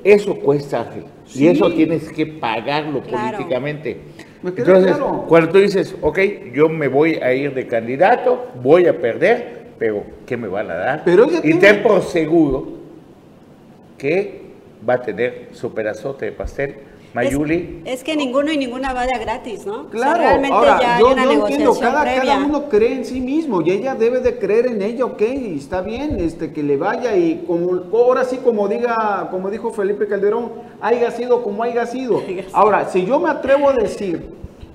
[0.02, 1.04] Eso cuesta, Ángel,
[1.34, 3.98] y eso tienes que pagarlo políticamente.
[4.42, 4.96] Entonces,
[5.28, 6.18] cuando tú dices, ok,
[6.54, 10.74] yo me voy a ir de candidato, voy a perder, pero ¿qué me van a
[10.74, 11.02] dar?
[11.04, 12.80] Pero y ten por seguro
[13.98, 14.40] que
[14.88, 16.74] va a tener su pedazote de pastel.
[17.12, 17.82] Mayuli.
[17.84, 19.88] Es, que ninguno y ninguna vaya gratis, ¿no?
[19.88, 24.38] Claro, ahora, yo, entiendo, cada, cada, uno cree en sí mismo y ella debe de
[24.38, 28.68] creer en ella, ok, está bien, este, que le vaya y como, ahora sí como
[28.68, 32.22] diga, como dijo Felipe Calderón, haya sido como haya sido.
[32.52, 34.30] Ahora, si yo me atrevo a decir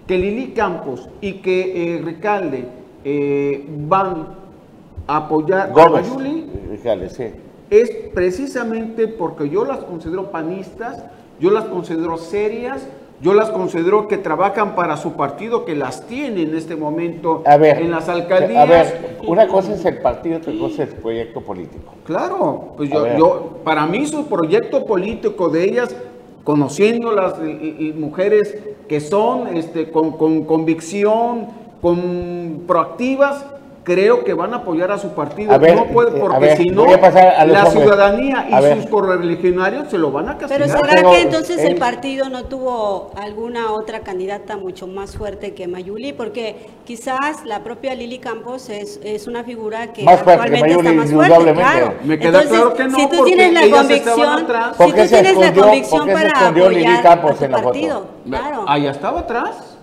[0.06, 2.66] que Lili Campos y que eh, Ricalde
[3.04, 4.28] eh, van
[5.08, 6.48] a apoyar a Mayuli,
[7.10, 7.24] sí.
[7.70, 11.04] es precisamente porque yo las considero panistas,
[11.40, 12.88] yo las considero serias,
[13.22, 17.58] yo las considero que trabajan para su partido, que las tiene en este momento A
[17.58, 18.62] ver, en las alcaldías.
[18.62, 21.94] A ver, una cosa es el partido, otra cosa es el proyecto político.
[22.06, 25.96] Claro, pues yo, yo, para mí su proyecto político de ellas,
[26.44, 28.58] conociendo las y- y mujeres
[28.88, 31.48] que son este, con, con convicción,
[31.82, 33.46] con proactivas,
[33.86, 35.54] creo que van a apoyar a su partido.
[35.54, 37.72] A ver, no puede, eh, porque ver, si no, la hombres.
[37.72, 40.68] ciudadanía y A sus correligionarios se lo van a castigar.
[40.68, 45.68] Pero ¿será que entonces el partido no tuvo alguna otra candidata mucho más fuerte que
[45.68, 46.12] Mayuli?
[46.14, 50.72] Porque quizás la propia Lili Campos es, es una figura que Más fuerte que actualmente
[50.74, 51.80] está Mayuli, más fuerte, indudablemente.
[51.80, 51.94] claro.
[52.04, 54.68] Me queda claro que no, si tú tienes la convicción, atrás.
[54.78, 57.70] si ¿Por tú tienes la convicción para Lili apoyar Campos a tu en la foto?
[57.70, 58.66] partido, claro.
[58.68, 59.75] Allá estaba atrás.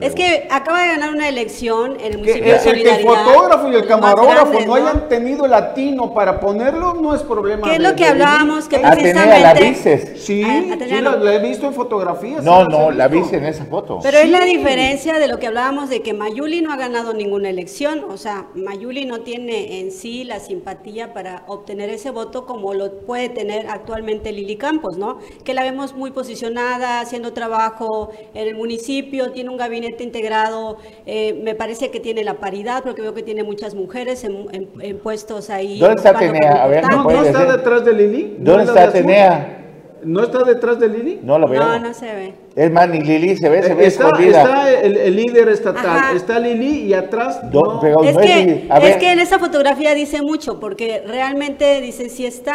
[0.00, 2.96] Es que acaba de ganar una elección en el municipio el, de el que el
[2.98, 3.24] Solidaridad.
[3.24, 7.62] fotógrafo y el camarógrafo grandes, no hayan tenido el atino para ponerlo, no es problema.
[7.68, 8.66] ¿Qué es de- lo que hablábamos?
[8.68, 10.22] Que Eh, a la precisamente- vices.
[10.24, 12.42] Sí, A- a sí, tener- la, la he visto en fotografías.
[12.42, 14.00] No, no, la viste en esa foto.
[14.02, 17.48] Pero es la diferencia de lo que hablábamos de que Mayuli no ha ganado ninguna
[17.48, 22.74] elección, o sea, Mayuli no tiene en sí la simpatía para obtener ese voto como
[22.74, 25.18] lo puede tener actualmente Lili Campos, ¿no?
[25.44, 31.34] Que la vemos muy posicionada, haciendo trabajo en el municipio, tiene un gabinete integrado, eh,
[31.42, 34.98] me parece que tiene la paridad, porque veo que tiene muchas mujeres en, en- en
[34.98, 35.78] puestos ahí.
[35.78, 36.64] ¿Dónde está ocupando Atenea?
[36.64, 37.56] A ver, cargos ¿No, ¿me no está decir?
[37.56, 38.36] detrás de Lili?
[38.38, 38.84] ¿No ¿Dónde la está?
[38.84, 39.60] Atenea?
[40.04, 41.20] ¿No está detrás de Lili?
[41.22, 41.64] No lo veo.
[41.64, 42.34] No, no se ve.
[42.54, 44.42] Es más, ni Lili se ve, se Eh, ve está, escondida.
[44.42, 46.12] está el, el líder estatal, Ajá.
[46.14, 47.40] está Lili y atrás.
[47.50, 47.78] No.
[47.80, 52.26] pero Es no que, es que en esa fotografía dice mucho, porque realmente dice, si
[52.26, 52.54] está,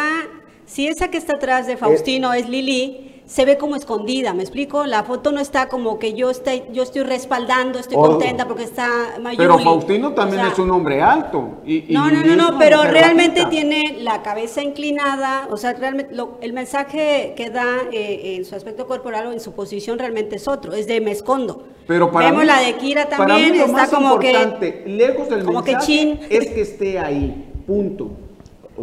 [0.64, 4.42] si esa que está atrás Eh, de Faustino es Lili, se ve como escondida, ¿me
[4.42, 4.86] explico?
[4.86, 8.02] La foto no está como que yo estoy, yo estoy respaldando, estoy Oh.
[8.02, 8.88] contenta porque está
[9.22, 9.36] Mayuli.
[9.36, 11.58] Pero Faustino también O sea, es un hombre alto.
[11.64, 16.12] Y, y no, no, no, no, pero realmente tiene la cabeza inclinada, o sea, realmente
[16.12, 20.34] lo- el mensaje que da eh, en su aspecto corporal o en su posición realmente
[20.34, 21.62] es otro, es de me escondo.
[21.86, 24.82] Pero para Vemos mí, la de Kira para también, mí lo está más como que...
[24.86, 26.18] lejos del como que chin.
[26.28, 27.46] es que esté ahí.
[27.64, 28.10] Punto.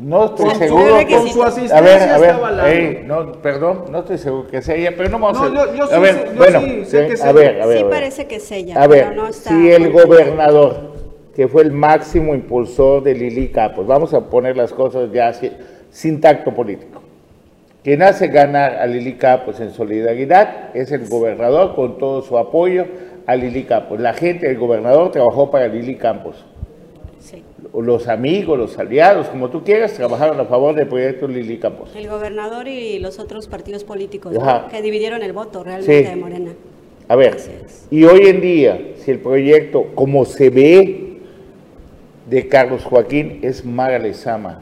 [0.02, 0.98] No estoy Con seguro.
[1.10, 2.68] Con su A asistencia ver, a ver, está avalado.
[2.70, 5.66] ey, no, perdón, no estoy seguro que sea ella, pero no vamos No, a...
[5.68, 7.66] yo- yo a sí ver, sé- yo bueno, sí sé que es a ver, a
[7.66, 7.78] ver.
[7.80, 9.50] sí parece que es ella, A ver, pero no está...
[9.50, 10.94] si el gobernador,
[11.36, 15.52] que fue el máximo impulsor de Lili Campos, vamos a poner las cosas ya así,
[15.92, 17.02] sin tacto político,
[17.84, 22.86] quien hace ganar a Lili Campos en solidaridad es el gobernador con todo su apoyo
[23.26, 24.00] a Lili Campos.
[24.00, 26.46] La gente del gobernador trabajó para Lili Campos.
[27.82, 31.92] Los amigos, los aliados, como tú quieras, trabajaron a favor del proyecto Lili Campos.
[31.96, 34.36] El gobernador y los otros partidos políticos
[34.72, 36.10] que dividieron el voto realmente Sí.
[36.10, 36.52] de Morena.
[37.08, 37.38] A ver,
[37.92, 41.20] y hoy en día, si el proyecto, como se ve
[42.30, 44.60] de Carlos Joaquín, es Mara Lezama,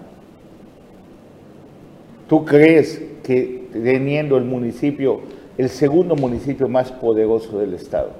[2.27, 5.21] ¿tú crees que teniendo el municipio,
[5.57, 8.11] el segundo municipio más poderoso del estado,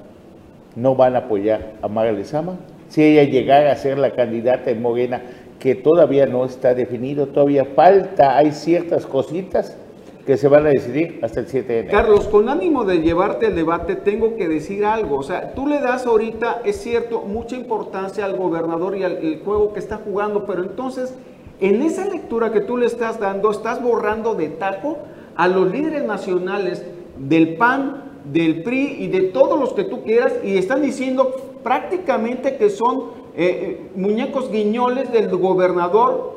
[0.74, 2.56] no van a apoyar a Mara Lezama?
[2.96, 5.20] Si ella llegara a ser la candidata en Morena,
[5.58, 9.76] que todavía no está definido, todavía falta, hay ciertas cositas
[10.24, 11.94] que se van a decidir hasta el 7 de enero.
[11.94, 15.18] Carlos, con ánimo de llevarte el debate, tengo que decir algo.
[15.18, 19.40] O sea, tú le das ahorita, es cierto, mucha importancia al gobernador y al el
[19.40, 21.12] juego que está jugando, pero entonces,
[21.60, 24.96] en esa lectura que tú le estás dando, estás borrando de taco
[25.34, 26.82] a los líderes nacionales
[27.18, 32.54] del PAN, del PRI y de todos los que tú quieras, y están diciendo prácticamente
[32.58, 36.36] que son eh, eh, muñecos guiñoles del gobernador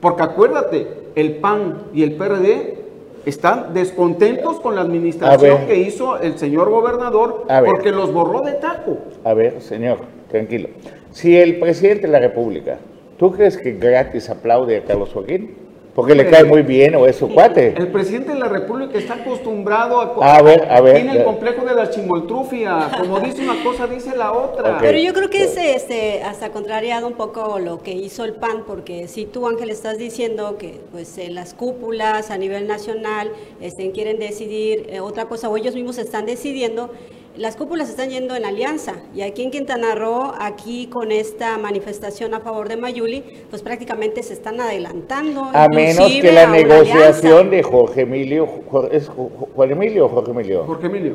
[0.00, 0.86] porque acuérdate,
[1.16, 2.78] el PAN y el PRD
[3.26, 8.98] están descontentos con la administración que hizo el señor gobernador porque los borró de taco.
[9.24, 9.98] A ver, señor,
[10.30, 10.68] tranquilo.
[11.10, 12.78] Si el presidente de la República,
[13.16, 15.56] ¿tú crees que gratis aplaude a Carlos Joaquín?
[15.94, 17.74] Porque le cae muy bien o es su cuate.
[17.76, 20.36] El presidente de la República está acostumbrado a...
[20.36, 22.90] A ver, a ver, Tiene el complejo de la chimoltrufia.
[22.98, 24.78] Como dice una cosa, dice la otra.
[24.80, 28.64] Pero yo creo que es este, hasta contrariado un poco lo que hizo el PAN,
[28.66, 33.30] porque si tú, Ángel, estás diciendo que pues eh, las cúpulas a nivel nacional
[33.60, 36.90] este, quieren decidir eh, otra cosa, o ellos mismos están decidiendo,
[37.36, 38.94] las cúpulas están yendo en alianza.
[39.14, 44.22] Y aquí en Quintana Roo, aquí con esta manifestación a favor de Mayuli, pues prácticamente
[44.22, 45.48] se están adelantando.
[45.52, 47.56] A menos que la negociación alianza.
[47.56, 50.64] de Jorge Emilio, Ju- ¿es Ju- Juan Emilio o Jorge Emilio?
[50.64, 51.14] Jorge Emilio.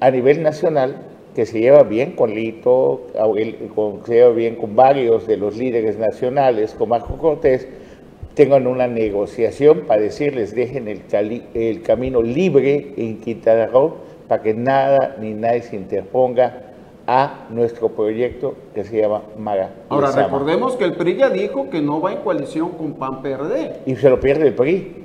[0.00, 0.96] A nivel nacional,
[1.34, 3.02] que se lleva bien con Lito,
[3.74, 7.68] con- se lleva bien con varios de los líderes nacionales, con Marco Cortés,
[8.34, 13.96] tengan una negociación para decirles dejen el, cali- el camino libre en Quintana Roo
[14.28, 16.62] para que nada ni nadie se interponga
[17.06, 19.70] a nuestro proyecto que se llama Mara.
[19.88, 20.24] Ahora, Lezama.
[20.26, 23.82] recordemos que el PRI ya dijo que no va en coalición con PAN-PRD.
[23.86, 25.04] Y se lo pierde el PRI.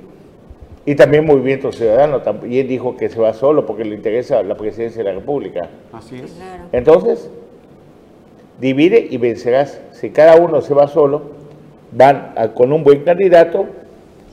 [0.84, 5.04] Y también Movimiento Ciudadano también dijo que se va solo porque le interesa la presidencia
[5.04, 5.68] de la República.
[5.92, 6.32] Así es.
[6.32, 6.64] Claro.
[6.72, 7.30] Entonces,
[8.60, 9.80] divide y vencerás.
[9.92, 11.22] Si cada uno se va solo,
[11.92, 13.66] van a- con un buen candidato,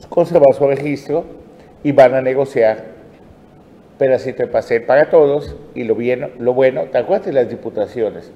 [0.08, 1.24] conservar su registro
[1.84, 2.84] y van a negociar
[4.00, 8.32] pedacito de pastel para todos y lo, bien, lo bueno, ¿te acuerdas de las diputaciones?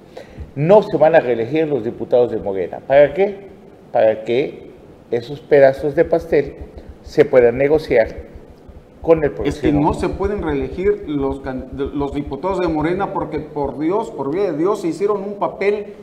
[0.54, 2.80] No se van a reelegir los diputados de Morena.
[2.86, 3.48] ¿Para qué?
[3.90, 4.72] Para que
[5.10, 6.56] esos pedazos de pastel
[7.02, 8.08] se puedan negociar
[9.00, 9.80] con el Es que próximo.
[9.80, 11.40] no se pueden reelegir los,
[11.72, 15.94] los diputados de Morena porque por Dios, por vida de Dios, hicieron un papel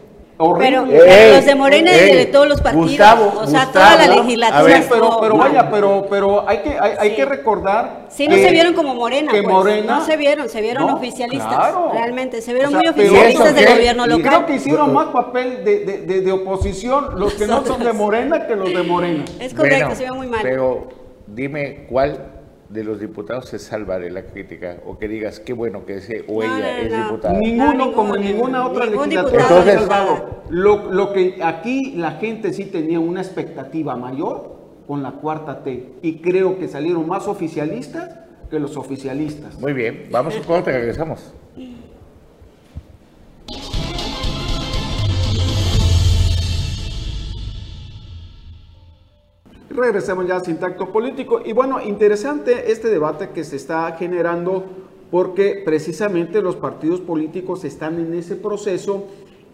[0.44, 0.70] horrible.
[0.88, 2.88] Pero, pero los de Morena y eh, de todos los partidos.
[2.90, 4.64] Gustavo, o sea, Gustavo, toda la a legislatura.
[4.64, 7.16] ver, Sí, pero, pero vaya, pero, pero hay que, hay, hay Sí.
[7.16, 8.06] que recordar.
[8.10, 9.54] Sí, no que- se vieron como Morena, que pues.
[9.54, 11.48] Morena- no se vieron, se vieron No, oficialistas.
[11.56, 11.90] claro.
[11.94, 13.74] Realmente, se vieron O sea, muy oficialistas ¿Y eso del qué?
[13.74, 14.24] gobierno Y local.
[14.34, 17.94] Creo que hicieron más papel de, de, de, de oposición los que no son de
[17.94, 19.26] Morena que los de Morena.
[19.40, 20.40] Es correcto, Bueno, se ve muy mal.
[20.42, 20.88] Pero
[21.28, 22.31] dime cuál
[22.72, 26.24] de los diputados se salva de la crítica o que digas qué bueno que ese
[26.28, 27.38] o No, ella no, es diputada.
[27.40, 30.18] Ninguno, No, como en ninguna otra ningún legislatura diputado se ha se salvado.
[30.18, 30.44] salva.
[30.50, 34.56] Lo, lo que aquí la gente sí tenía una expectativa mayor
[34.88, 38.18] con la cuarta T y creo que salieron más oficialistas
[38.50, 39.60] que los oficialistas.
[39.60, 41.34] Muy bien, vamos a un corte, regresamos.
[49.76, 51.42] Regresamos ya Sin Tacto Político.
[51.44, 54.66] Y bueno, interesante este debate que se está generando
[55.10, 59.06] porque precisamente los partidos políticos están en ese proceso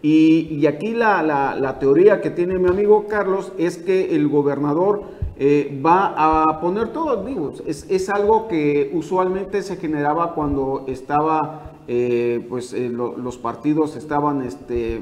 [0.02, 5.02] y, aquí la, la- teoría que tiene mi amigo Carlos es que el gobernador
[5.36, 6.14] eh, va
[6.46, 12.72] a poner todo, digo, es, es algo que usualmente se generaba cuando estaba, eh, pues
[12.72, 15.00] eh, lo- los partidos estaban, este,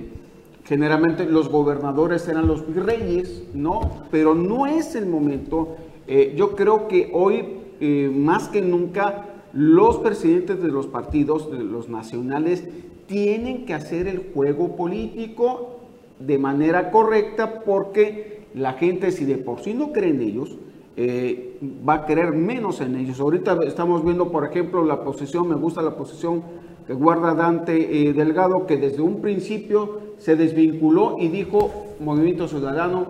[0.66, 3.80] generalmente los gobernadores eran los virreyes, ¿no?
[4.10, 5.76] Pero no es el momento.
[6.08, 7.44] Eh, yo creo que hoy,
[7.80, 12.64] eh, más que nunca, los presidentes de los partidos, de los nacionales,
[13.06, 15.78] tienen que hacer el juego político
[16.18, 20.58] de manera correcta porque la gente, si de por sí no cree en ellos,
[20.96, 21.58] eh,
[21.88, 23.20] va a creer menos en ellos.
[23.20, 26.42] Ahorita estamos viendo, por ejemplo, la posición, me gusta la posición
[26.88, 33.06] que guarda Dante Delgado, que desde un principio se desvinculó y dijo, Movimiento Ciudadano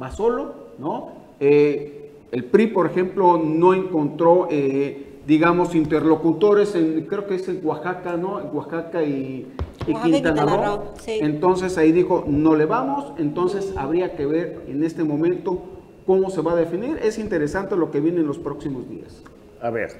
[0.00, 1.12] va solo, ¿no?
[1.40, 7.60] Eh, el PRI, por ejemplo, no encontró, eh, digamos, interlocutores, en, creo que es en
[7.64, 8.40] Oaxaca, ¿no?
[8.40, 9.46] En Oaxaca y,
[9.86, 10.64] y Oaxaca y Quintana Roo.
[10.64, 11.18] Roo, sí.
[11.20, 15.62] Entonces ahí dijo, no le vamos, entonces habría que ver en este momento
[16.06, 16.98] cómo se va a definir.
[17.02, 19.22] Es interesante lo que viene en los próximos días.
[19.60, 19.90] A ver,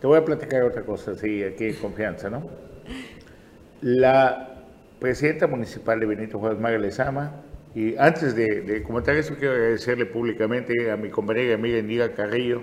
[0.00, 2.42] te voy a platicar otra cosa, sí, aquí en confianza, ¿no?
[3.80, 4.51] La
[5.02, 7.42] presidenta municipal de Benito Juárez, María Lezama,
[7.74, 12.12] y antes de, de comentar eso, quiero agradecerle públicamente a mi compañera y amiga Indira
[12.12, 12.62] Carrillo,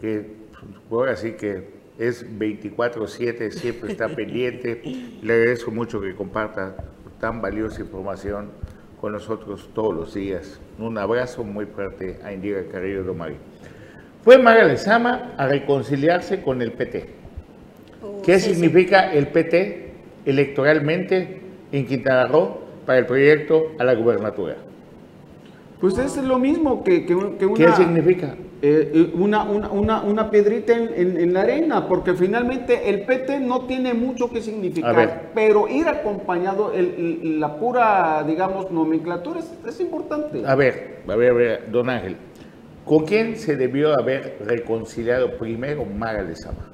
[0.00, 0.26] que
[0.90, 4.82] ahora sí que es 24-7, siempre está pendiente.
[5.22, 6.74] Le agradezco mucho que comparta
[7.20, 8.50] tan valiosa información
[9.00, 10.60] con nosotros todos los días.
[10.78, 13.32] Un abrazo muy fuerte a Indira Carrillo de Omar.
[14.24, 17.06] Fue María Lezama a reconciliarse con el PT.
[18.02, 18.54] Uh, ¿Qué sí, sí.
[18.54, 19.92] significa el PT
[20.24, 21.45] electoralmente
[21.76, 24.56] en Quintana Roo para el proyecto a la gubernatura?
[25.80, 27.56] Pues es lo mismo que, que, un- que una...
[27.66, 28.34] ¿Qué significa?
[28.62, 33.02] eh, eh, una, una, una, una piedrita en, en- en la arena, porque finalmente el
[33.02, 39.40] PT no tiene mucho que significar, pero ir acompañado, el- el- la pura, digamos, nomenclatura
[39.40, 40.42] es, es importante.
[40.46, 42.16] A ver, a ver, a ver, don Ángel,
[42.86, 46.70] ¿con quién se debió haber reconciliado primero Maga Lezama?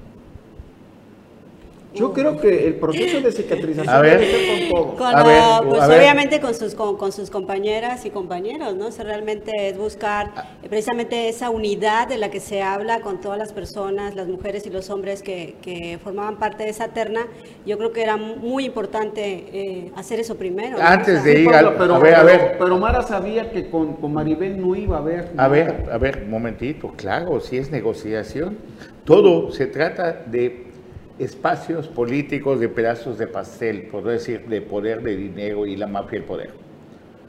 [1.95, 4.19] Yo creo que el proceso de cicatrización A ver.
[4.21, 4.97] debe ser con todo.
[4.97, 5.99] Con A ver, pues a ver.
[6.01, 8.87] obviamente con sus con, con sus compañeras y compañeros, ¿no?
[8.87, 10.29] O sea, realmente es buscar
[10.63, 14.67] eh, precisamente esa unidad de la que se habla con todas las personas, las mujeres
[14.67, 17.27] y los hombres que, que formaban parte de esa terna.
[17.67, 20.79] Yo creo que era muy importante eh, hacer eso primero.
[20.79, 20.85] ¿no?
[20.85, 22.57] Antes de ir Pablo, al- pero, a ver, a pero- ver.
[22.59, 25.31] pero Mara sabía que con, con Maribel no iba a haber.
[25.37, 28.57] A ver, a ver, un momentito, claro, si es negociación,
[29.05, 30.72] todo se trata de
[31.19, 35.87] espacios políticos, de pedazos de pastel, por no decir de poder, de dinero y la
[35.87, 36.51] mafia del poder.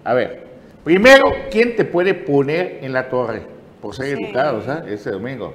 [0.04, 0.44] A ver,
[0.84, 3.44] primero, ¿quién te puede poner en la torre?
[3.82, 4.24] Por ser Sí.
[4.24, 4.84] educados, ¿ah?
[4.88, 5.54] Este domingo.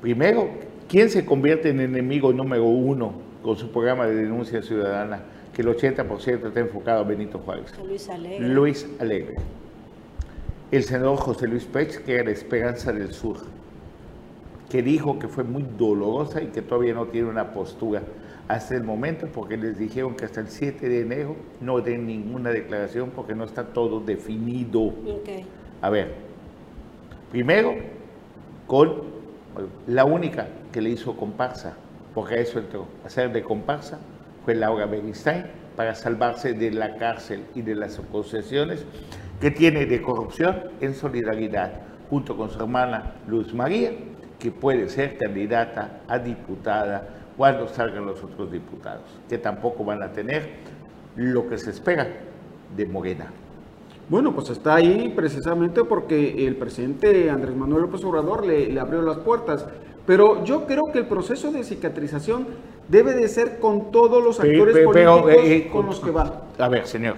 [0.00, 0.48] Primero,
[0.88, 5.22] ¿quién se convierte en enemigo número uno con su programa de denuncia ciudadana?
[5.54, 7.72] Que el 80% está enfocado a Benito Juárez.
[7.86, 8.48] Luis Alegre.
[8.48, 9.34] Luis Alegre.
[10.70, 13.36] El senador José Luis Pech, que era la esperanza del sur,
[14.72, 18.00] que dijo que fue muy dolorosa y que todavía no tiene una postura
[18.48, 22.48] hasta el momento, porque les dijeron que hasta el 7 de enero no den ninguna
[22.48, 24.94] declaración porque no está todo definido.
[25.82, 26.14] A ver,
[27.30, 27.74] primero,
[28.66, 29.12] con
[29.86, 31.76] La única que le hizo comparsa,
[32.14, 34.00] porque a eso entró, a hacer de comparsa,
[34.46, 38.86] fue Laura Beristain para salvarse de la cárcel y de las acusaciones
[39.38, 41.72] que tiene de corrupción en solidaridad,
[42.08, 43.90] junto con su hermana Luz María,
[44.42, 50.12] que puede ser candidata a diputada cuando salgan los otros diputados, que tampoco van a
[50.12, 50.48] tener
[51.14, 52.08] lo que se espera
[52.76, 53.26] de Morena.
[54.08, 59.18] Bueno, pues está ahí precisamente porque el presidente Andrés Manuel López Obrador le, abrió las
[59.18, 59.64] puertas.
[60.06, 62.48] Pero yo creo que el proceso de cicatrización
[62.88, 66.48] debe de ser con todos los actores políticos eh, eh, con los que va.
[66.58, 67.14] A ver, señor,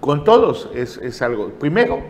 [0.00, 1.50] con todos es, es algo.
[1.50, 2.00] Primero,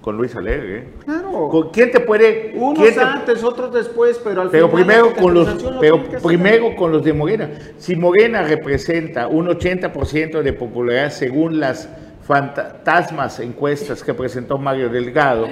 [0.00, 0.88] con Luis Alegre.
[1.04, 1.48] Claro.
[1.48, 2.52] ¿Con quién te puede?
[2.56, 7.12] Unos antes, otros después, pero al pero Primero con los, pero primero con los de
[7.12, 7.50] Morena.
[7.78, 11.88] Si Morena representa un 80% de popularidad según las
[12.22, 15.48] fantasmas encuestas que presentó Mario Delgado,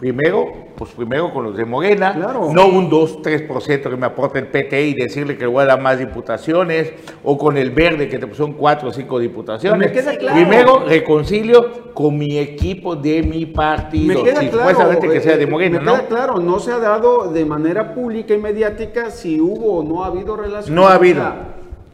[0.00, 4.46] Primero, pues primero con los de Morena, no un 2, 3% que me aporta el
[4.46, 8.54] PT y decirle que voy a dar más diputaciones, o con el verde que son
[8.54, 9.92] 4 o 5 diputaciones.
[10.32, 15.78] Primero reconcilio con mi equipo de mi partido, me supuestamente que sea de eh, Morena,
[15.80, 15.92] me ¿no?
[15.96, 20.02] Queda claro, no se ha dado de manera pública y mediática si hubo o no
[20.02, 20.74] ha habido relación.
[20.74, 21.22] No ha habido.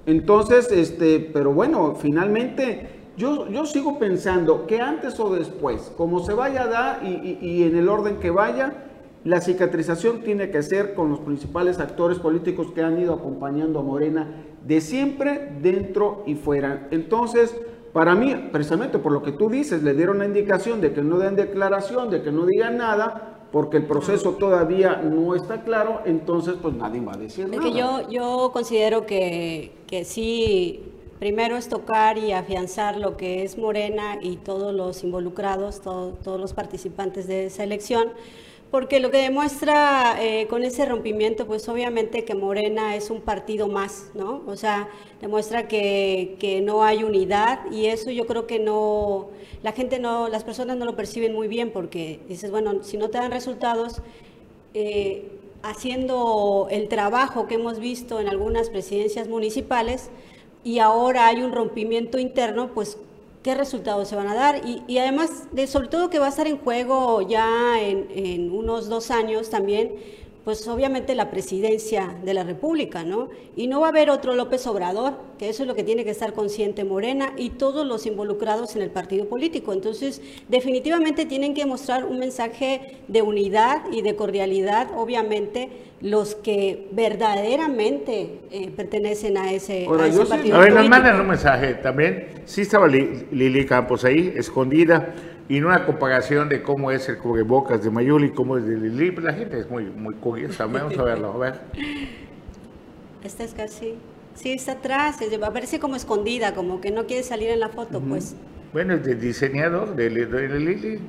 [0.06, 6.34] Entonces, este, pero bueno, finalmente yo, yo sigo pensando que antes o después, como se
[6.34, 8.84] vaya a dar y, en el orden que vaya,
[9.24, 13.82] la cicatrización tiene que ser con los principales actores políticos que han ido acompañando a
[13.82, 16.88] Morena de siempre, dentro y fuera.
[16.90, 17.56] Entonces,
[17.92, 21.18] para mí, precisamente por lo que tú dices, le dieron la indicación de que no
[21.18, 26.56] den declaración, de que no digan nada, porque el proceso todavía no está claro, entonces
[26.60, 27.62] pues nadie va a decir nada.
[27.62, 33.56] Que yo, yo considero que, que sí Primero es tocar y afianzar lo que es
[33.56, 38.12] Morena y todos los involucrados, todos los participantes de esa elección,
[38.70, 43.66] porque lo que demuestra eh, con ese rompimiento, pues obviamente que Morena es un partido
[43.66, 44.42] más, ¿no?
[44.46, 44.90] O sea,
[45.22, 49.28] demuestra que, no hay unidad y eso yo creo que no,
[49.62, 53.08] la gente no, las personas no lo perciben muy bien porque dices, bueno, si no
[53.08, 54.02] te dan resultados,
[54.74, 55.30] eh,
[55.62, 60.10] haciendo el trabajo que hemos visto en algunas presidencias municipales,
[60.66, 62.98] y ahora hay un rompimiento interno, pues
[63.44, 66.48] qué resultados se van a dar y, además de sobre todo que va a estar
[66.48, 69.94] en juego ya en, en unos dos años también
[70.46, 73.30] pues obviamente la presidencia de la República, ¿no?
[73.56, 76.12] Y no va a haber otro López Obrador, que eso es lo que tiene que
[76.12, 79.72] estar consciente Morena y todos los involucrados en el partido político.
[79.72, 85.68] Entonces, definitivamente tienen que mostrar un mensaje de unidad y de cordialidad, obviamente,
[86.00, 89.88] los que verdaderamente eh, pertenecen a ese,
[90.28, 90.58] partido.
[90.58, 92.28] a ver, nos mandan un mensaje también.
[92.44, 95.12] Sí estaba Lili Campos ahí, escondida
[95.48, 98.76] y en una comparación de cómo es el cubrebocas de Mayuli y cómo es de
[98.76, 100.66] Lili, la gente es muy, muy curiosa.
[100.66, 101.60] Vamos a verlo, a ver.
[103.22, 103.94] Esta es casi.
[104.34, 108.34] Sí, está atrás, aparece como escondida, como que no quiere salir en la foto, pues.
[108.72, 111.00] Bueno, es de diseñador de, Lili.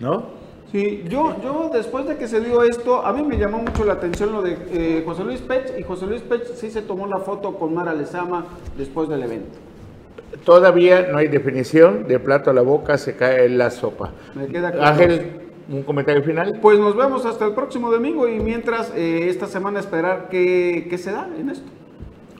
[0.00, 0.42] ¿No?
[0.72, 3.92] Sí, yo, yo después de que se dio esto, a mí me llamó mucho la
[3.92, 7.18] atención lo de eh, José Luis Pech, y José Luis Pech sí se tomó la
[7.18, 8.46] foto con Mara Lezama
[8.78, 9.58] después del evento.
[10.44, 14.12] Todavía no hay definición, de plato a la boca se cae la sopa.
[14.34, 14.86] Me queda claro.
[14.86, 16.58] Ángel, un comentario final.
[16.60, 20.98] Pues nos vemos hasta el próximo domingo y mientras eh, esta semana esperar qué, qué
[20.98, 21.70] se da en esto.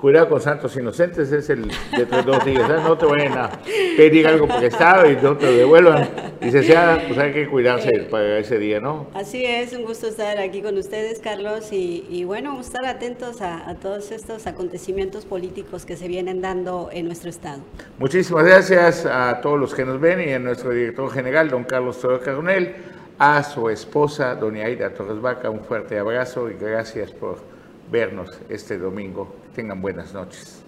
[0.02, 2.68] Cuidado con santos inocentes, es el de dos días.
[2.68, 2.74] ¿eh?
[2.82, 3.50] No te vayan a
[3.96, 6.08] pedir algo estado y no te lo devuelvan.
[6.40, 9.06] Y se sea, pues hay que cuidarse para ese día, ¿no?
[9.14, 11.68] Así es, un gusto estar aquí con ustedes, Carlos.
[11.70, 17.30] Y, bueno, estar atentos a, todos estos acontecimientos políticos que se vienen dando en nuestro
[17.30, 17.62] estado.
[18.00, 22.00] Muchísimas gracias a todos los que nos ven y a nuestro director general, don Carlos
[22.00, 22.74] Torres Caronel,
[23.20, 27.38] a su esposa, doña Aida Torres Vaca, un fuerte abrazo y gracias por
[27.92, 29.41] vernos este domingo.
[29.54, 30.61] Tengan buenas noches.